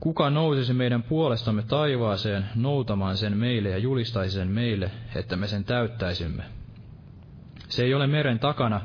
[0.00, 5.64] kuka nousisi meidän puolestamme taivaaseen noutamaan sen meille ja julistaisi sen meille, että me sen
[5.64, 6.42] täyttäisimme.
[7.68, 8.80] Se ei ole meren takana,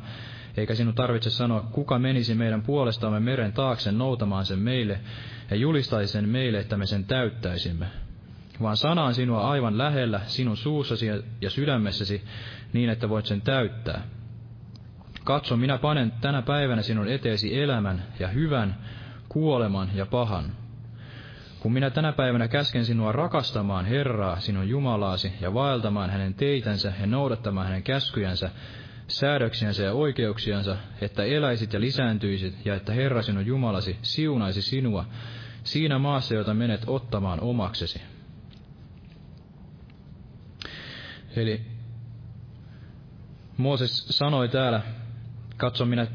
[0.58, 4.99] eikä sinun tarvitse sanoa, kuka menisi meidän puolestamme meren taakse noutamaan sen meille
[5.49, 7.86] ja julistaisi sen meille, että me sen täyttäisimme.
[8.62, 11.06] Vaan sana on sinua aivan lähellä, sinun suussasi
[11.41, 12.24] ja sydämessäsi,
[12.74, 14.01] niin että voit sen täyttää.
[15.26, 18.76] Katso, minä panen tänä päivänä sinun eteesi elämän ja hyvän,
[19.30, 20.51] kuoleman ja pahan.
[21.59, 27.07] Kun minä tänä päivänä käsken sinua rakastamaan Herraa, sinun Jumalaasi, ja vaeltamaan hänen teitänsä ja
[27.07, 28.49] noudattamaan hänen käskyjänsä,
[29.07, 35.05] säädöksiänsä ja oikeuksiansa, että eläisit ja lisääntyisit, ja että Herra sinun Jumalasi siunaisi sinua
[35.63, 38.01] siinä maassa, jota menet ottamaan omaksesi.
[41.36, 41.61] Eli
[43.57, 44.82] Mooses sanoi täällä
[45.58, 46.08] Katso, minä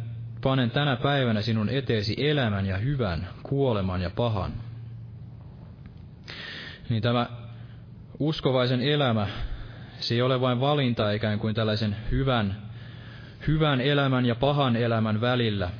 [0.43, 4.53] panen tänä päivänä sinun eteesi elämän ja hyvän, kuoleman ja pahan.
[6.89, 7.27] Niin tämä
[8.19, 9.27] uskovaisen elämä,
[10.01, 12.57] se ei ole vain valinta ikään kuin tällaisen hyvän,
[13.47, 15.71] hyvän elämän ja pahan elämän välillä.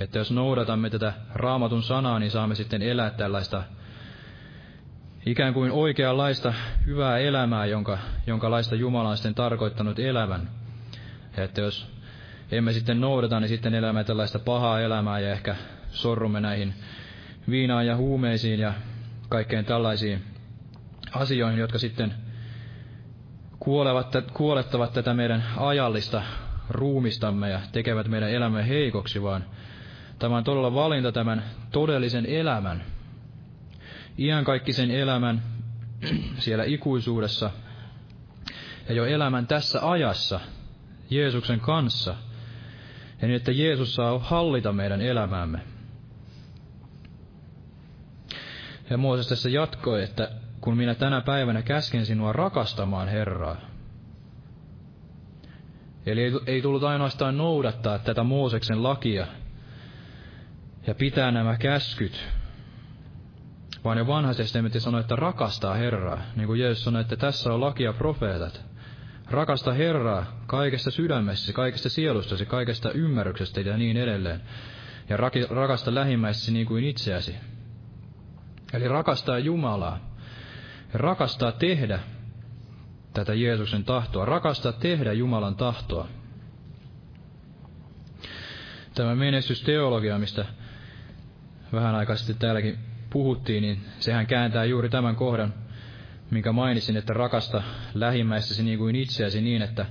[0.00, 3.62] Että jos noudatamme tätä raamatun sanaa, niin saamme sitten elää tällaista
[5.26, 6.54] ikään kuin oikeanlaista
[6.86, 10.50] hyvää elämää, jonka, jonka laista Jumala on sitten tarkoittanut elävän.
[11.36, 11.93] Ja että jos
[12.52, 15.56] emme sitten noudata, niin sitten elämme tällaista pahaa elämää ja ehkä
[15.90, 16.74] sorrumme näihin
[17.50, 18.74] viinaan ja huumeisiin ja
[19.28, 20.22] kaikkeen tällaisiin
[21.12, 22.14] asioihin, jotka sitten
[23.58, 26.22] kuolevat, kuolettavat tätä meidän ajallista
[26.68, 29.44] ruumistamme ja tekevät meidän elämän heikoksi, vaan
[30.18, 32.82] tämä on todella valinta tämän todellisen elämän,
[34.18, 35.42] iankaikkisen elämän
[36.38, 37.50] siellä ikuisuudessa
[38.88, 40.40] ja jo elämän tässä ajassa
[41.10, 42.14] Jeesuksen kanssa–
[43.22, 45.60] ja niin, että Jeesus saa hallita meidän elämäämme.
[48.90, 53.56] Ja Mooses tässä jatkoi, että kun minä tänä päivänä käsken sinua rakastamaan Herraa.
[56.06, 59.26] Eli ei, tullut ainoastaan noudattaa tätä Mooseksen lakia
[60.86, 62.28] ja pitää nämä käskyt,
[63.84, 66.22] vaan jo vanha testamentti sanoi, että rakastaa Herraa.
[66.36, 68.73] Niin kuin Jeesus sanoi, että tässä on lakia profeetat.
[69.34, 74.40] Rakasta Herraa kaikesta sydämessäsi, kaikesta sielustasi, kaikesta ymmärryksestä ja niin edelleen.
[75.08, 75.16] Ja
[75.50, 77.34] rakasta lähimmäisesi niin kuin itseäsi.
[78.72, 79.98] Eli rakastaa Jumalaa.
[80.92, 82.00] Ja rakastaa tehdä
[83.12, 84.24] tätä Jeesuksen tahtoa.
[84.24, 86.08] Rakastaa tehdä Jumalan tahtoa.
[88.94, 90.44] Tämä menestysteologia, mistä
[91.72, 92.78] vähän aikaa sitten täälläkin
[93.10, 95.54] puhuttiin, niin sehän kääntää juuri tämän kohdan,
[96.34, 97.62] minkä mainitsin, että rakasta
[97.94, 99.86] lähimmäistäsi niin kuin itseäsi niin, että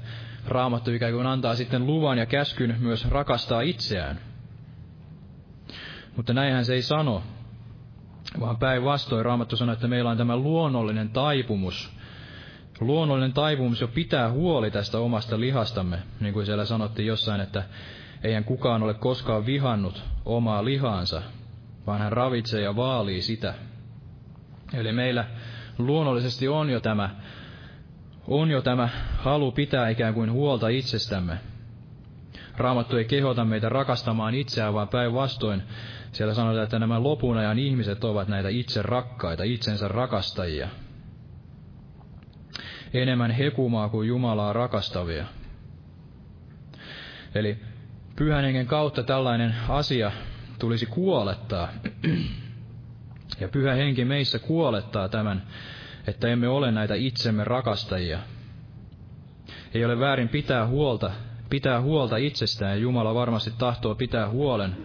[0.48, 4.20] Raamattu ikään kuin antaa sitten luvan ja käskyn myös rakastaa itseään.
[6.16, 7.24] Mutta näinhän se ei sano,
[8.40, 11.94] vaan päinvastoin Raamattu sanoo, että meillä on tämä luonnollinen taipumus.
[12.80, 17.64] Luonnollinen taipumus jo pitää huoli tästä omasta lihastamme, niin kuin siellä sanottiin jossain, että
[18.24, 21.22] eihän kukaan ole koskaan vihannut omaa lihaansa,
[21.88, 23.54] vaan hän ravitsee ja vaalii sitä.
[24.74, 25.26] Eli meillä
[25.78, 27.10] luonnollisesti on jo tämä,
[28.28, 31.38] on jo tämä halu pitää ikään kuin huolta itsestämme.
[32.58, 35.64] Raamattu ei kehota meitä rakastamaan itseään, vaan päinvastoin
[36.12, 40.68] siellä sanotaan, että nämä lopun ajan ihmiset ovat näitä itse rakkaita, itsensä rakastajia.
[42.94, 45.26] Enemmän hekumaa kuin Jumalaa rakastavia.
[47.36, 47.58] Eli
[48.16, 50.12] pyhän hengen kautta tällainen asia
[50.60, 51.70] tulisi kuolettaa.
[53.44, 55.44] Ja pyhä henki meissä kuolettaa tämän,
[56.08, 58.20] että emme ole näitä itsemme rakastajia.
[59.74, 61.12] Ei ole väärin pitää huolta,
[61.50, 64.78] pitää huolta itsestään, ja Jumala varmasti tahtoo pitää huolen,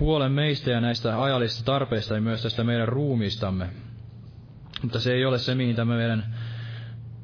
[0.00, 3.68] huolen meistä ja näistä ajallisista tarpeista ja myös tästä meidän ruumiistamme.
[4.82, 6.34] Mutta se ei ole se, mihin tämä meidän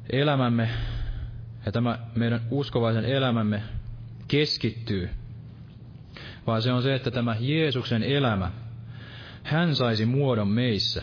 [0.09, 0.69] elämämme
[1.65, 3.63] ja tämä meidän uskovaisen elämämme
[4.27, 5.09] keskittyy,
[6.47, 8.51] vaan se on se, että tämä Jeesuksen elämä,
[9.47, 11.01] hän saisi muodon meissä.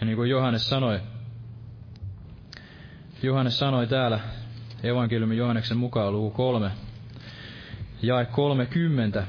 [0.00, 1.00] Ja niin kuin Johannes sanoi,
[3.22, 4.20] Johannes sanoi täällä
[4.82, 6.70] evankeliumin Johanneksen mukaan luku 3,
[8.02, 9.26] jae 30,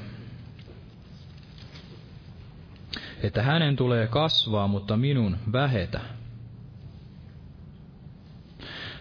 [3.24, 6.02] että hänen tulee kasvaa, mutta minun vähetä.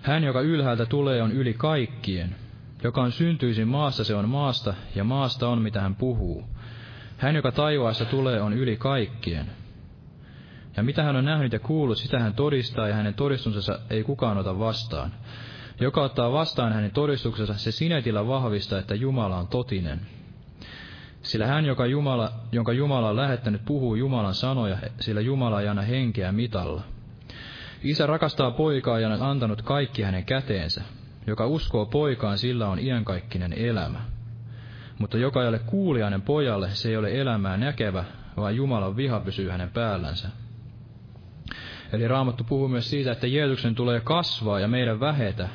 [0.03, 2.37] Hän, joka ylhäältä tulee, on yli kaikkien.
[2.85, 6.45] Joka on syntyisin maasta, se on maasta, ja maasta on, mitä hän puhuu.
[7.19, 9.47] Hän, joka taivaassa tulee, on yli kaikkien.
[10.77, 14.39] Ja mitä hän on nähnyt ja kuullut, sitä hän todistaa, ja hänen todistuksensa ei kukaan
[14.39, 15.13] ota vastaan.
[15.81, 20.01] Joka ottaa vastaan hänen todistuksensa, se sinetillä vahvistaa, että Jumala on totinen.
[21.23, 25.83] Sillä hän, joka Jumala, jonka Jumala on lähettänyt, puhuu Jumalan sanoja, sillä Jumala ei anna
[25.83, 26.83] henkeä mitalla.
[27.83, 30.83] Isä rakastaa poikaa ja on antanut kaikki hänen käteensä.
[31.27, 34.01] Joka uskoo poikaan, sillä on iankaikkinen elämä.
[34.99, 38.05] Mutta joka ei ole kuulijainen pojalle, se ei ole elämää näkevä,
[38.37, 40.29] vaan Jumalan viha pysyy hänen päällänsä.
[41.93, 45.49] Eli Raamattu puhuu myös siitä, että Jeesuksen tulee kasvaa ja meidän vähetä.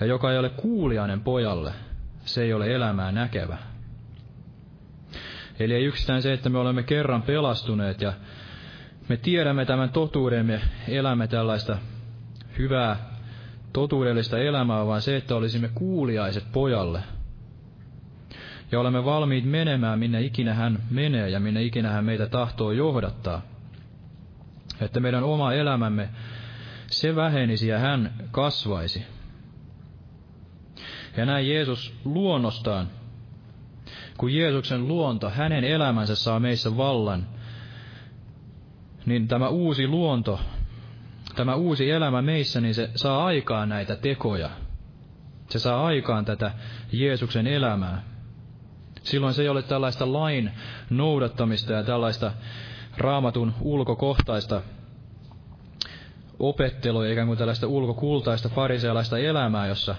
[0.00, 1.72] Ja joka ei ole kuulijainen pojalle,
[2.24, 3.58] se ei ole elämää näkevä.
[5.58, 8.12] Eli ei yksistään se, että me olemme kerran pelastuneet ja
[9.08, 11.78] me tiedämme tämän totuuden, me elämme tällaista
[12.58, 13.13] hyvää,
[13.74, 17.02] totuudellista elämää, vaan se, että olisimme kuuliaiset pojalle.
[18.72, 23.42] Ja olemme valmiit menemään, minne ikinä hän menee ja minne ikinä hän meitä tahtoo johdattaa.
[24.80, 26.08] Että meidän oma elämämme,
[26.86, 29.02] se vähenisi ja hän kasvaisi.
[31.16, 32.88] Ja näin Jeesus luonnostaan,
[34.18, 37.26] kun Jeesuksen luonto, hänen elämänsä saa meissä vallan,
[39.06, 40.40] niin tämä uusi luonto,
[41.34, 44.50] tämä uusi elämä meissä, niin se saa aikaan näitä tekoja.
[45.50, 46.50] Se saa aikaan tätä
[46.92, 48.02] Jeesuksen elämää.
[49.02, 50.50] Silloin se ei ole tällaista lain
[50.90, 52.32] noudattamista ja tällaista
[52.98, 54.62] raamatun ulkokohtaista
[56.38, 59.94] opettelua, ikään kuin tällaista ulkokultaista farisealaista elämää, jossa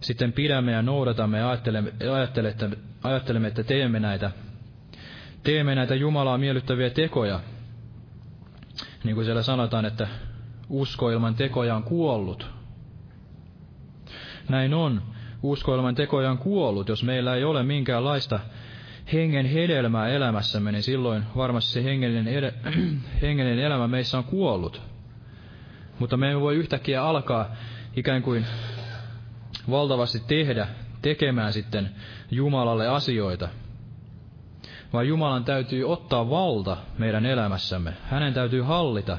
[0.00, 4.30] sitten pidämme ja noudatamme ja ajattelemme, ajattelemme, ajattelemme, että teemme näitä,
[5.42, 7.40] teemme näitä Jumalaa miellyttäviä tekoja,
[9.04, 10.08] niin kuin siellä sanotaan, että
[10.68, 12.46] usko ilman tekoja on kuollut.
[14.48, 15.02] Näin on.
[15.42, 16.88] Usko ilman tekoja on kuollut.
[16.88, 18.40] Jos meillä ei ole minkäänlaista
[19.12, 22.54] hengen hedelmää elämässämme, niin silloin varmasti se hengellinen, ed-
[23.22, 24.82] hengellinen elämä meissä on kuollut.
[25.98, 27.46] Mutta me emme voi yhtäkkiä alkaa
[27.96, 28.46] ikään kuin
[29.70, 30.68] valtavasti tehdä,
[31.02, 31.90] tekemään sitten
[32.30, 33.48] Jumalalle asioita–
[34.94, 37.92] vaan Jumalan täytyy ottaa valta meidän elämässämme.
[38.04, 39.18] Hänen täytyy hallita.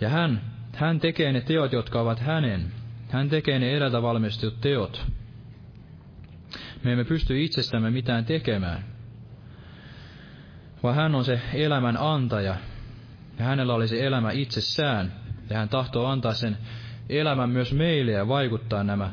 [0.00, 0.40] Ja hän,
[0.74, 2.72] hän tekee ne teot, jotka ovat hänen.
[3.08, 5.06] Hän tekee ne edeltä valmistetut teot.
[6.84, 8.84] Me emme pysty itsestämme mitään tekemään.
[10.82, 12.56] Vaan hän on se elämän antaja.
[13.38, 15.12] Ja hänellä oli se elämä itsessään.
[15.50, 16.58] Ja hän tahtoo antaa sen
[17.08, 19.12] elämän myös meille ja vaikuttaa nämä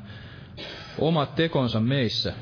[1.00, 2.34] omat tekonsa meissä.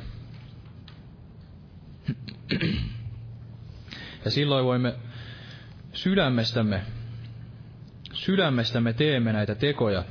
[4.25, 4.93] Ja silloin voimme
[5.93, 6.81] sydämestämme,
[8.25, 10.03] sydämestämme teemme näitä tekoja,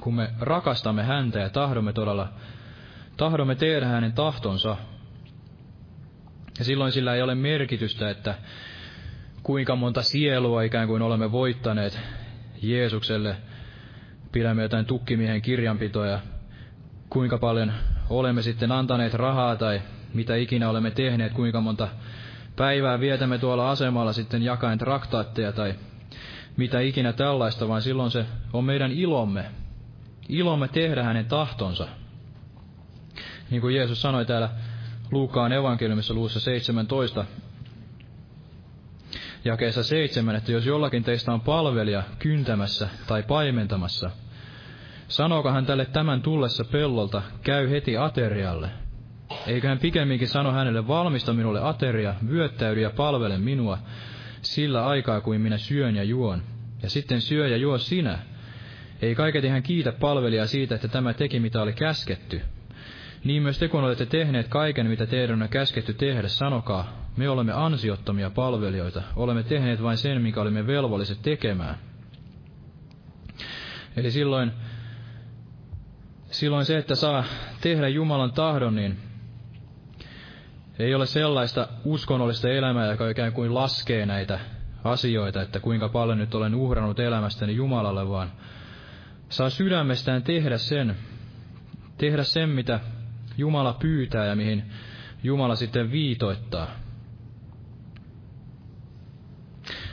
[0.00, 2.28] kun me rakastamme häntä ja tahdomme todella,
[3.16, 4.76] tahdomme tehdä hänen tahtonsa.
[6.58, 8.34] Ja silloin sillä ei ole merkitystä, että
[9.42, 12.00] kuinka monta sielua ikään kuin olemme voittaneet
[12.62, 13.36] Jeesukselle,
[14.32, 16.20] pidämme jotain tukkimiehen kirjanpitoja,
[17.10, 17.72] kuinka paljon
[18.10, 19.82] olemme sitten antaneet rahaa tai
[20.14, 21.88] mitä ikinä olemme tehneet, kuinka monta
[22.56, 25.74] päivää vietämme tuolla asemalla sitten jakaen traktaatteja tai
[26.56, 29.44] mitä ikinä tällaista, vaan silloin se on meidän ilomme.
[30.28, 31.88] Ilomme tehdä hänen tahtonsa.
[33.50, 34.50] Niin kuin Jeesus sanoi täällä
[35.10, 37.24] Luukaan evankeliumissa luussa 17,
[39.44, 44.10] jakeessa 7, että jos jollakin teistä on palvelija kyntämässä tai paimentamassa,
[45.08, 48.70] sanooko hän tälle tämän tullessa pellolta, käy heti aterialle–
[49.46, 53.78] eikä hän pikemminkin sano hänelle, valmista minulle ateria, vyöttäydy ja palvele minua,
[54.54, 56.42] sillä aikaa kuin minä syön ja juon.
[56.82, 58.18] Ja sitten syö ja juo sinä.
[59.02, 62.40] Ei kaiketi hän kiitä palvelijaa siitä, että tämä teki, mitä oli käsketty.
[63.24, 67.52] Niin myös te, kun olette tehneet kaiken, mitä teidän on käsketty tehdä, sanokaa, me olemme
[67.52, 71.78] ansiottomia palvelijoita, olemme tehneet vain sen, mikä olimme velvolliset tekemään.
[73.96, 74.52] Eli silloin,
[76.30, 77.24] silloin se, että saa
[77.60, 78.96] tehdä Jumalan tahdon, niin
[80.78, 84.40] ei ole sellaista uskonnollista elämää, joka ikään kuin laskee näitä
[84.84, 88.32] asioita, että kuinka paljon nyt olen uhrannut elämästäni Jumalalle, vaan
[89.28, 90.96] saa sydämestään tehdä sen,
[91.98, 92.80] tehdä sen, mitä
[93.38, 94.64] Jumala pyytää ja mihin
[95.22, 96.68] Jumala sitten viitoittaa.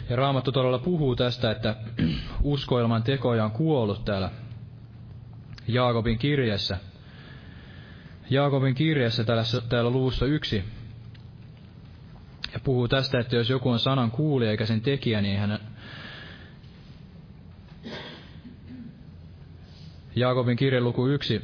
[0.09, 1.75] Ja Raamattu todella puhuu tästä, että
[2.43, 4.31] uskoilman tekoja on kuollut täällä
[5.67, 6.77] Jaakobin kirjassa–
[8.29, 10.63] Jaakobin kirjassa täällä, täällä luvussa yksi.
[12.53, 15.59] Ja puhuu tästä, että jos joku on sanan kuulija eikä sen tekijä, niin hän...
[20.15, 21.41] Jaakobin kirja luku yksi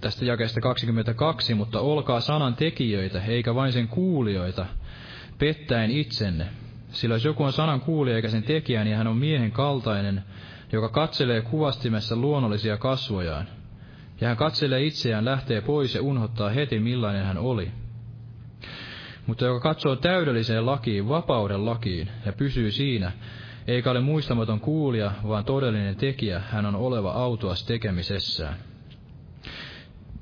[0.00, 4.66] tästä jakeesta 22, mutta olkaa sanan tekijöitä, eikä vain sen kuulijoita,
[5.38, 6.46] pettäen itsenne.
[6.90, 10.24] Sillä jos joku on sanan kuulija eikä sen tekijä, niin hän on miehen kaltainen,
[10.72, 13.48] joka katselee kuvastimessa luonnollisia kasvojaan–
[14.20, 17.70] ja hän katselee itseään, lähtee pois ja unhottaa heti millainen hän oli.
[19.26, 23.12] Mutta joka katsoo täydelliseen lakiin, vapauden lakiin, ja pysyy siinä,
[23.66, 28.56] eikä ole muistamaton kuulija, vaan todellinen tekijä, hän on oleva autuas tekemisessään.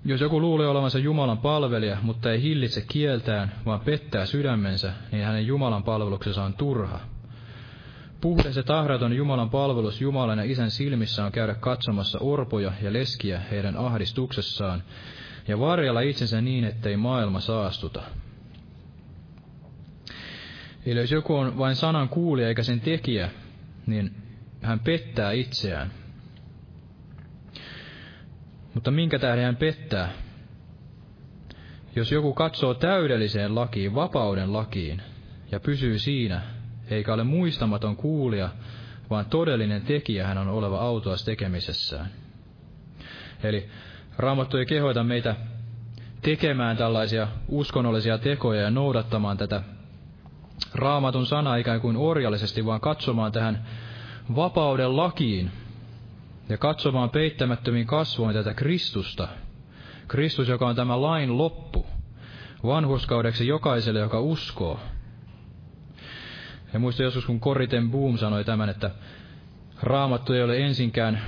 [0.05, 5.47] Jos joku luulee olevansa Jumalan palvelija, mutta ei hillitse kieltään, vaan pettää sydämensä, niin hänen
[5.47, 7.01] Jumalan palveluksensa on turha.
[8.23, 13.41] Puhdas ja tahraton Jumalan palvelus Jumalan ja Isän silmissä on käydä katsomassa orpoja ja leskiä
[13.51, 14.83] heidän ahdistuksessaan
[15.49, 18.03] ja varjella itsensä niin, ettei maailma saastuta.
[20.87, 23.31] Eli jos joku on vain sanan kuulija eikä sen tekijä,
[23.87, 24.14] niin
[24.62, 25.91] hän pettää itseään.
[28.75, 30.12] Mutta minkä tähden hän pettää?
[31.97, 35.03] Jos joku katsoo täydelliseen lakiin, vapauden lakiin,
[35.53, 36.61] ja pysyy siinä,
[36.93, 38.49] eikä ole muistamaton kuulija,
[39.11, 42.11] vaan todellinen tekijä hän on oleva autoas tekemisessään.
[43.43, 43.68] Eli
[44.18, 45.36] Raamattu ei kehoita meitä
[46.22, 49.62] tekemään tällaisia uskonnollisia tekoja ja noudattamaan tätä
[50.74, 53.64] raamatun sanaa ikään kuin orjallisesti, vaan katsomaan tähän
[54.36, 55.51] vapauden lakiin
[56.49, 59.28] ja katsomaan peittämättömiin kasvoin tätä Kristusta.
[60.09, 61.86] Kristus, joka on tämä lain loppu,
[62.64, 64.80] vanhuskaudeksi jokaiselle, joka uskoo.
[66.73, 68.91] Ja muistan joskus, kun Koriten Boom sanoi tämän, että
[69.83, 71.23] raamattu ei ole ensinkään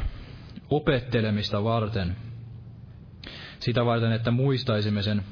[0.71, 2.17] opettelemista varten,
[3.59, 5.25] sitä varten, että muistaisimme sen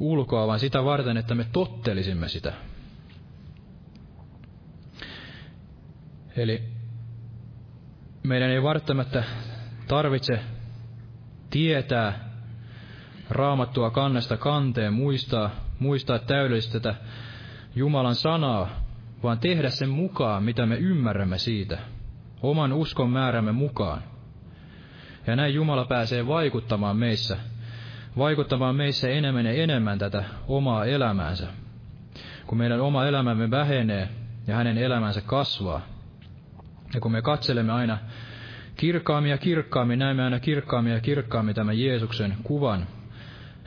[0.00, 2.52] ulkoa, vaan sitä varten, että me tottelisimme sitä.
[6.36, 6.62] Eli
[8.22, 9.24] meidän ei välttämättä
[9.88, 10.40] tarvitse
[11.50, 12.30] tietää
[13.30, 16.94] raamattua kannesta kanteen, muistaa, muistaa täydellisesti tätä
[17.74, 18.83] Jumalan sanaa,
[19.22, 21.78] vaan tehdä sen mukaan, mitä me ymmärrämme siitä,
[22.42, 24.02] oman uskon määrämme mukaan.
[25.26, 27.36] Ja näin Jumala pääsee vaikuttamaan meissä,
[28.18, 31.46] vaikuttamaan meissä enemmän ja enemmän tätä omaa elämäänsä.
[32.46, 34.08] Kun meidän oma elämämme vähenee
[34.46, 35.80] ja hänen elämänsä kasvaa,
[36.94, 37.98] ja kun me katselemme aina
[38.76, 42.86] kirkkaammin ja kirkkaammin, näemme aina kirkkaammin ja kirkkaammin tämän Jeesuksen kuvan,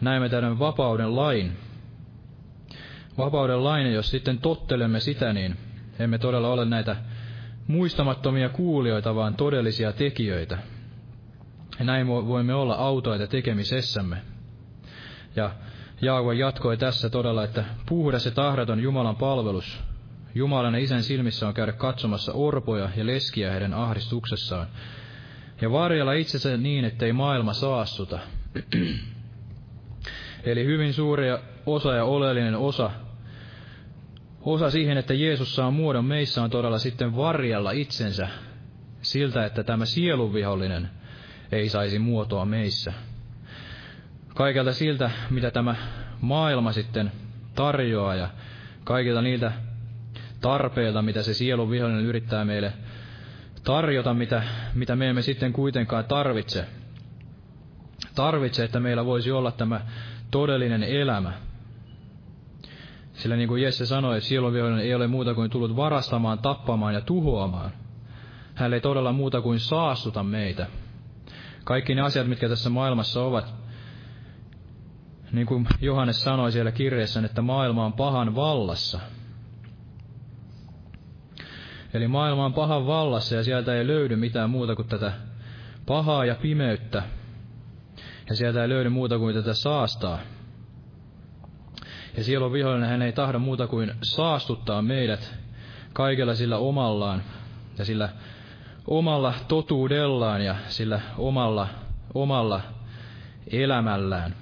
[0.01, 1.51] näemme tämän vapauden lain,
[3.17, 5.57] vapauden lainen, jos sitten tottelemme sitä, niin
[5.99, 6.95] emme todella ole näitä
[7.67, 10.57] muistamattomia kuulijoita, vaan todellisia tekijöitä.
[11.79, 14.17] Ja näin voimme olla autoita tekemisessämme.
[15.35, 15.51] Ja
[16.01, 19.79] Jaakob jatkoi tässä todella, että puhdas ja tahraton Jumalan palvelus.
[20.35, 24.67] Jumalan ja isän silmissä on käydä katsomassa orpoja ja leskiä heidän ahdistuksessaan.
[25.61, 28.19] Ja varjella itsensä niin, ettei maailma saastuta.
[30.43, 31.27] Eli hyvin suuri
[31.65, 32.91] osa ja oleellinen osa,
[34.53, 38.27] osa siihen, että Jeesus saa muodon meissä on todella sitten varjella itsensä
[39.01, 40.89] siltä, että tämä sielunvihollinen
[41.51, 42.93] ei saisi muotoa meissä.
[44.35, 45.75] Kaikelta siltä, mitä tämä
[46.21, 47.11] maailma sitten
[47.55, 48.29] tarjoaa ja
[48.83, 49.51] kaikilta niiltä
[50.41, 52.73] tarpeilta, mitä se sielun vihollinen yrittää meille
[53.63, 54.43] tarjota, mitä,
[54.73, 56.65] mitä me emme sitten kuitenkaan tarvitse.
[58.15, 59.81] Tarvitse, että meillä voisi olla tämä
[60.31, 61.33] todellinen elämä.
[63.17, 67.71] Sillä niin kuin Jesse sanoi, sielunvihollinen ei ole muuta kuin tullut varastamaan, tappamaan ja tuhoamaan.
[68.55, 70.67] Hän ei todella muuta kuin saastuta meitä.
[71.63, 73.53] Kaikki ne asiat, mitkä tässä maailmassa ovat,
[75.31, 78.99] niin kuin Johannes sanoi siellä kirjeessä, että maailma on pahan vallassa.
[81.93, 85.11] Eli maailma on pahan vallassa ja sieltä ei löydy mitään muuta kuin tätä
[85.85, 87.03] pahaa ja pimeyttä.
[88.29, 90.19] Ja sieltä ei löydy muuta kuin tätä saastaa.
[92.17, 95.35] Ja sielun vihollinen hän ei tahdo muuta kuin saastuttaa meidät
[95.93, 97.23] kaikella sillä omallaan
[97.77, 98.09] ja sillä
[98.87, 101.67] omalla totuudellaan ja sillä omalla,
[102.13, 102.61] omalla
[103.51, 104.35] elämällään,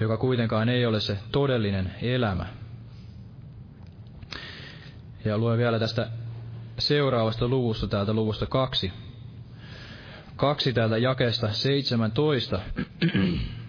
[0.00, 2.46] joka kuitenkaan ei ole se todellinen elämä.
[5.24, 6.10] Ja luen vielä tästä
[6.78, 8.92] seuraavasta luvusta, täältä luvusta kaksi.
[10.36, 12.60] Kaksi täältä jakeesta 17.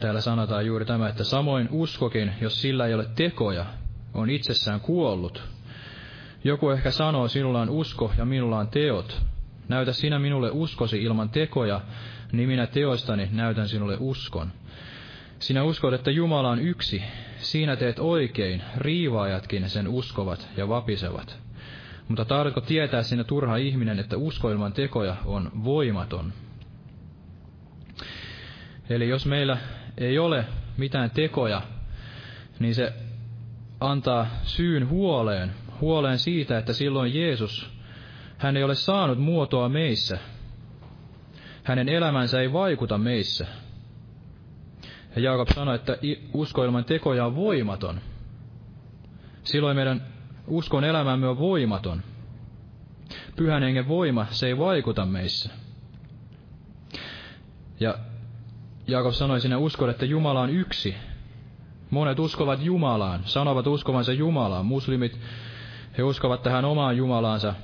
[0.00, 3.66] Täällä sanotaan juuri tämä, että samoin uskokin, jos sillä ei ole tekoja,
[4.14, 5.42] on itsessään kuollut.
[6.44, 9.22] Joku ehkä sanoo, sinulla on usko ja minulla on teot.
[9.68, 11.80] Näytä sinä minulle uskosi ilman tekoja,
[12.32, 14.52] niin minä teoistani näytän sinulle uskon.
[15.38, 17.02] Sinä uskot, että Jumala on yksi.
[17.38, 21.38] Siinä teet oikein, riivaajatkin sen uskovat ja vapisevat.
[22.08, 26.32] Mutta tahdotko tietää sinä turha ihminen, että usko ilman tekoja on voimaton?
[28.90, 29.58] Eli jos meillä
[29.98, 30.44] ei ole
[30.76, 31.62] mitään tekoja,
[32.58, 32.92] niin se
[33.80, 37.70] antaa syyn huoleen, huoleen siitä, että silloin Jeesus,
[38.38, 40.18] hän ei ole saanut muotoa meissä.
[41.64, 43.46] Hänen elämänsä ei vaikuta meissä.
[45.16, 45.98] Ja Jaakob sanoi, että
[46.32, 48.00] usko ilman tekoja on voimaton.
[49.42, 50.02] Silloin meidän
[50.46, 52.02] uskon elämämme on voimaton.
[53.36, 55.50] Pyhän hengen voima, se ei vaikuta meissä.
[57.80, 57.98] Ja
[58.90, 60.94] Jaakob sanoi sinne uskon, että Jumala on yksi.
[61.90, 64.66] Monet uskovat Jumalaan, sanovat uskovansa Jumalaan.
[64.66, 65.20] Muslimit,
[65.98, 67.54] he uskovat tähän omaan Jumalaansa.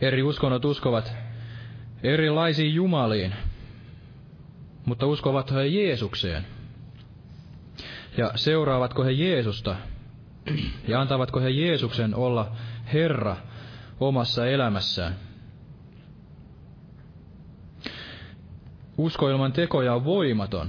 [0.00, 1.12] Eri uskonnot uskovat
[2.02, 3.34] erilaisiin Jumaliin,
[4.84, 6.46] mutta uskovat he Jeesukseen.
[8.16, 9.76] Ja seuraavatko he Jeesusta?
[10.88, 12.52] Ja antavatko he Jeesuksen olla
[12.92, 13.36] Herra
[14.00, 15.14] omassa elämässään?
[18.96, 20.68] Usko ilman tekoja on voimaton.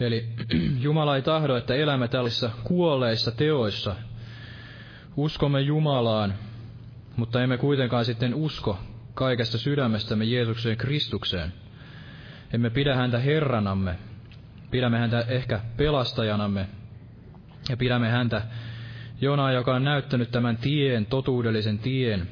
[0.00, 0.28] Eli
[0.84, 3.96] Jumala ei tahdo, että elämme tällaisissa kuolleissa teoissa.
[5.16, 6.34] Uskomme Jumalaan,
[7.16, 8.78] mutta emme kuitenkaan sitten usko
[9.14, 11.52] kaikesta sydämestämme Jeesukseen Kristukseen.
[12.52, 13.98] Emme pidä häntä Herranamme,
[14.70, 16.68] pidämme häntä ehkä pelastajanamme
[17.68, 18.42] ja pidämme häntä
[19.20, 22.28] Jonaa, joka on näyttänyt tämän tien, totuudellisen tien,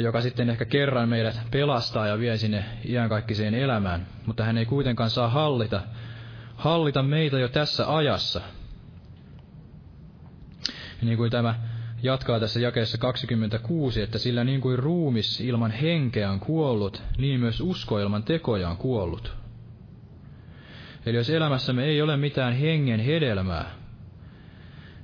[0.00, 5.10] joka sitten ehkä kerran meidät pelastaa ja vie sinne iankaikkiseen elämään, mutta hän ei kuitenkaan
[5.10, 5.82] saa hallita,
[6.54, 8.40] hallita meitä jo tässä ajassa.
[11.02, 11.54] Niin kuin tämä
[12.02, 17.60] jatkaa tässä jakeessa 26, että sillä niin kuin ruumis ilman henkeä on kuollut, niin myös
[17.60, 19.36] usko ilman tekoja on kuollut.
[21.06, 23.70] Eli jos elämässämme ei ole mitään hengen hedelmää,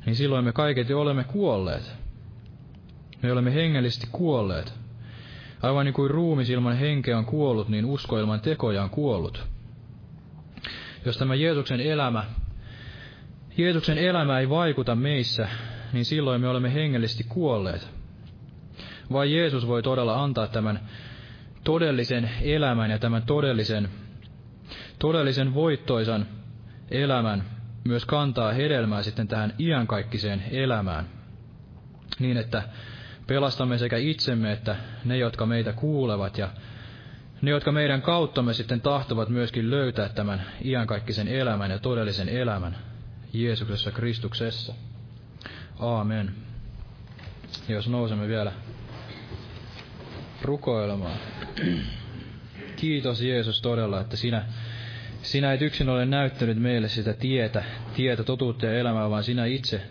[0.06, 1.92] niin silloin me kaiketi olemme kuolleet.
[3.22, 4.85] Me olemme hengellisesti kuolleet.
[5.62, 9.46] Aivan niin kuin ruumis ilman henkeä on kuollut, niin usko ilman tekoja on kuollut.
[11.04, 12.24] Jos tämä Jeesuksen elämä,
[13.56, 15.48] Jeesuksen elämä ei vaikuta meissä,
[15.92, 17.88] niin silloin me olemme hengellisesti kuolleet.
[19.12, 20.80] Vai Jeesus voi todella antaa tämän
[21.64, 23.88] todellisen elämän ja tämän todellisen,
[24.98, 26.26] todellisen voittoisan
[26.90, 27.44] elämän
[27.84, 31.06] myös kantaa hedelmää sitten tähän iankaikkiseen elämään.
[32.18, 32.62] Niin, että
[33.26, 36.48] pelastamme sekä itsemme että ne, jotka meitä kuulevat ja
[37.42, 42.76] ne, jotka meidän kauttamme sitten tahtovat myöskin löytää tämän iankaikkisen elämän ja todellisen elämän
[43.32, 44.74] Jeesuksessa Kristuksessa.
[45.78, 46.34] Aamen.
[47.68, 48.52] Jos nousemme vielä
[50.42, 51.18] rukoilemaan.
[52.76, 54.44] kiitos Jeesus todella, että sinä,
[55.22, 57.64] sinä et yksin ole näyttänyt meille sitä tietä,
[57.96, 59.82] tietä, totuutta ja elämää, vaan sinä itse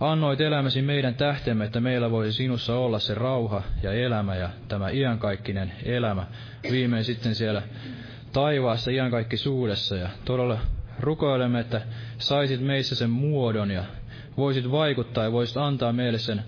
[0.00, 4.90] annoit elämäsi meidän tähtemme, että meillä voisi sinussa olla se rauha ja elämä ja tämä
[4.90, 6.26] iankaikkinen elämä.
[6.70, 7.62] Viimein sitten siellä
[8.32, 8.90] taivaassa
[9.36, 10.58] suudessa ja todella
[11.00, 11.80] rukoilemme, että
[12.18, 13.84] saisit meissä sen muodon ja
[14.36, 16.42] voisit vaikuttaa ja voisit antaa meille sen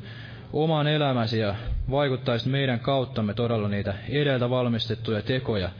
[0.53, 1.55] oman elämäsi ja
[1.91, 5.71] vaikuttaisit meidän kauttamme todella niitä edeltä valmistettuja tekoja,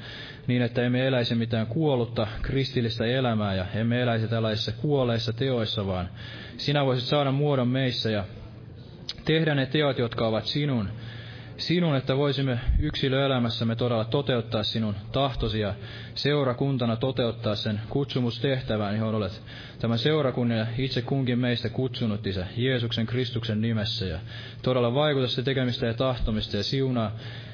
[0.47, 6.09] niin että emme eläisi mitään kuollutta kristillistä elämää ja emme eläisi tällaisissa kuolleissa teoissa, vaan
[6.57, 8.25] sinä voisit saada muodon meissä ja
[9.25, 10.89] tehdä ne teot, jotka ovat sinun,
[11.61, 15.75] sinun, että voisimme yksilöelämässämme todella toteuttaa sinun tahtosi ja
[16.15, 19.43] seurakuntana toteuttaa sen kutsumustehtävän, johon olet
[19.79, 24.05] tämän seurakunnan ja itse kunkin meistä kutsunut Isä Jeesuksen Kristuksen nimessä.
[24.05, 24.19] Ja
[24.63, 27.13] todella vaikuta se tekemistä ja tahtomista ja siunaa,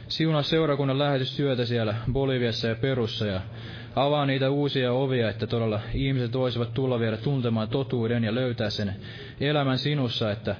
[0.09, 3.41] siunaa seurakunnan lähetystyötä siellä Boliviassa ja Perussa ja
[3.97, 8.97] avaa niitä uusia ovia, että todella ihmiset voisivat tulla vielä tuntemaan totuuden ja löytää sen
[9.41, 10.57] elämän sinussa, että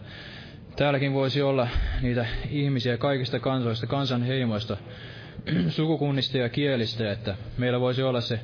[0.77, 1.69] Täälläkin voisi olla
[2.03, 4.77] niitä ihmisiä kaikista kansoista, kansanheimoista,
[5.69, 8.41] sukukunnista ja kielistä, että meillä voisi olla se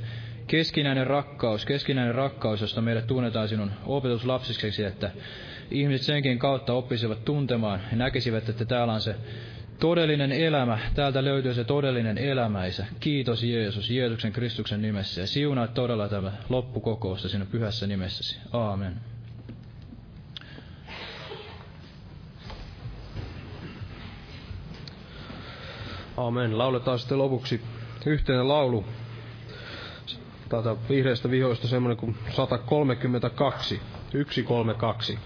[0.47, 5.11] keskinäinen rakkaus, keskinäinen rakkaus, josta meidät tunnetaan sinun opetuslapsiseksi, että
[5.71, 9.15] ihmiset senkin kautta oppisivat tuntemaan ja näkisivät, että täällä on se
[9.81, 12.87] todellinen elämä, täältä löytyy se todellinen elämäisä.
[13.01, 18.39] Kiitos Jeesus, Jeesuksen Kristuksen nimessä ja siunaa todella tämä loppukokousta sinun pyhässä nimessäsi.
[18.53, 19.12] Aamen.
[26.17, 26.59] Amen.
[26.59, 27.61] Lauletaan sitten lopuksi
[28.07, 28.85] yhteinen laulu.
[30.49, 33.81] Tätä vihreistä vihoista semmoinen kuin 132.
[34.11, 35.19] 132.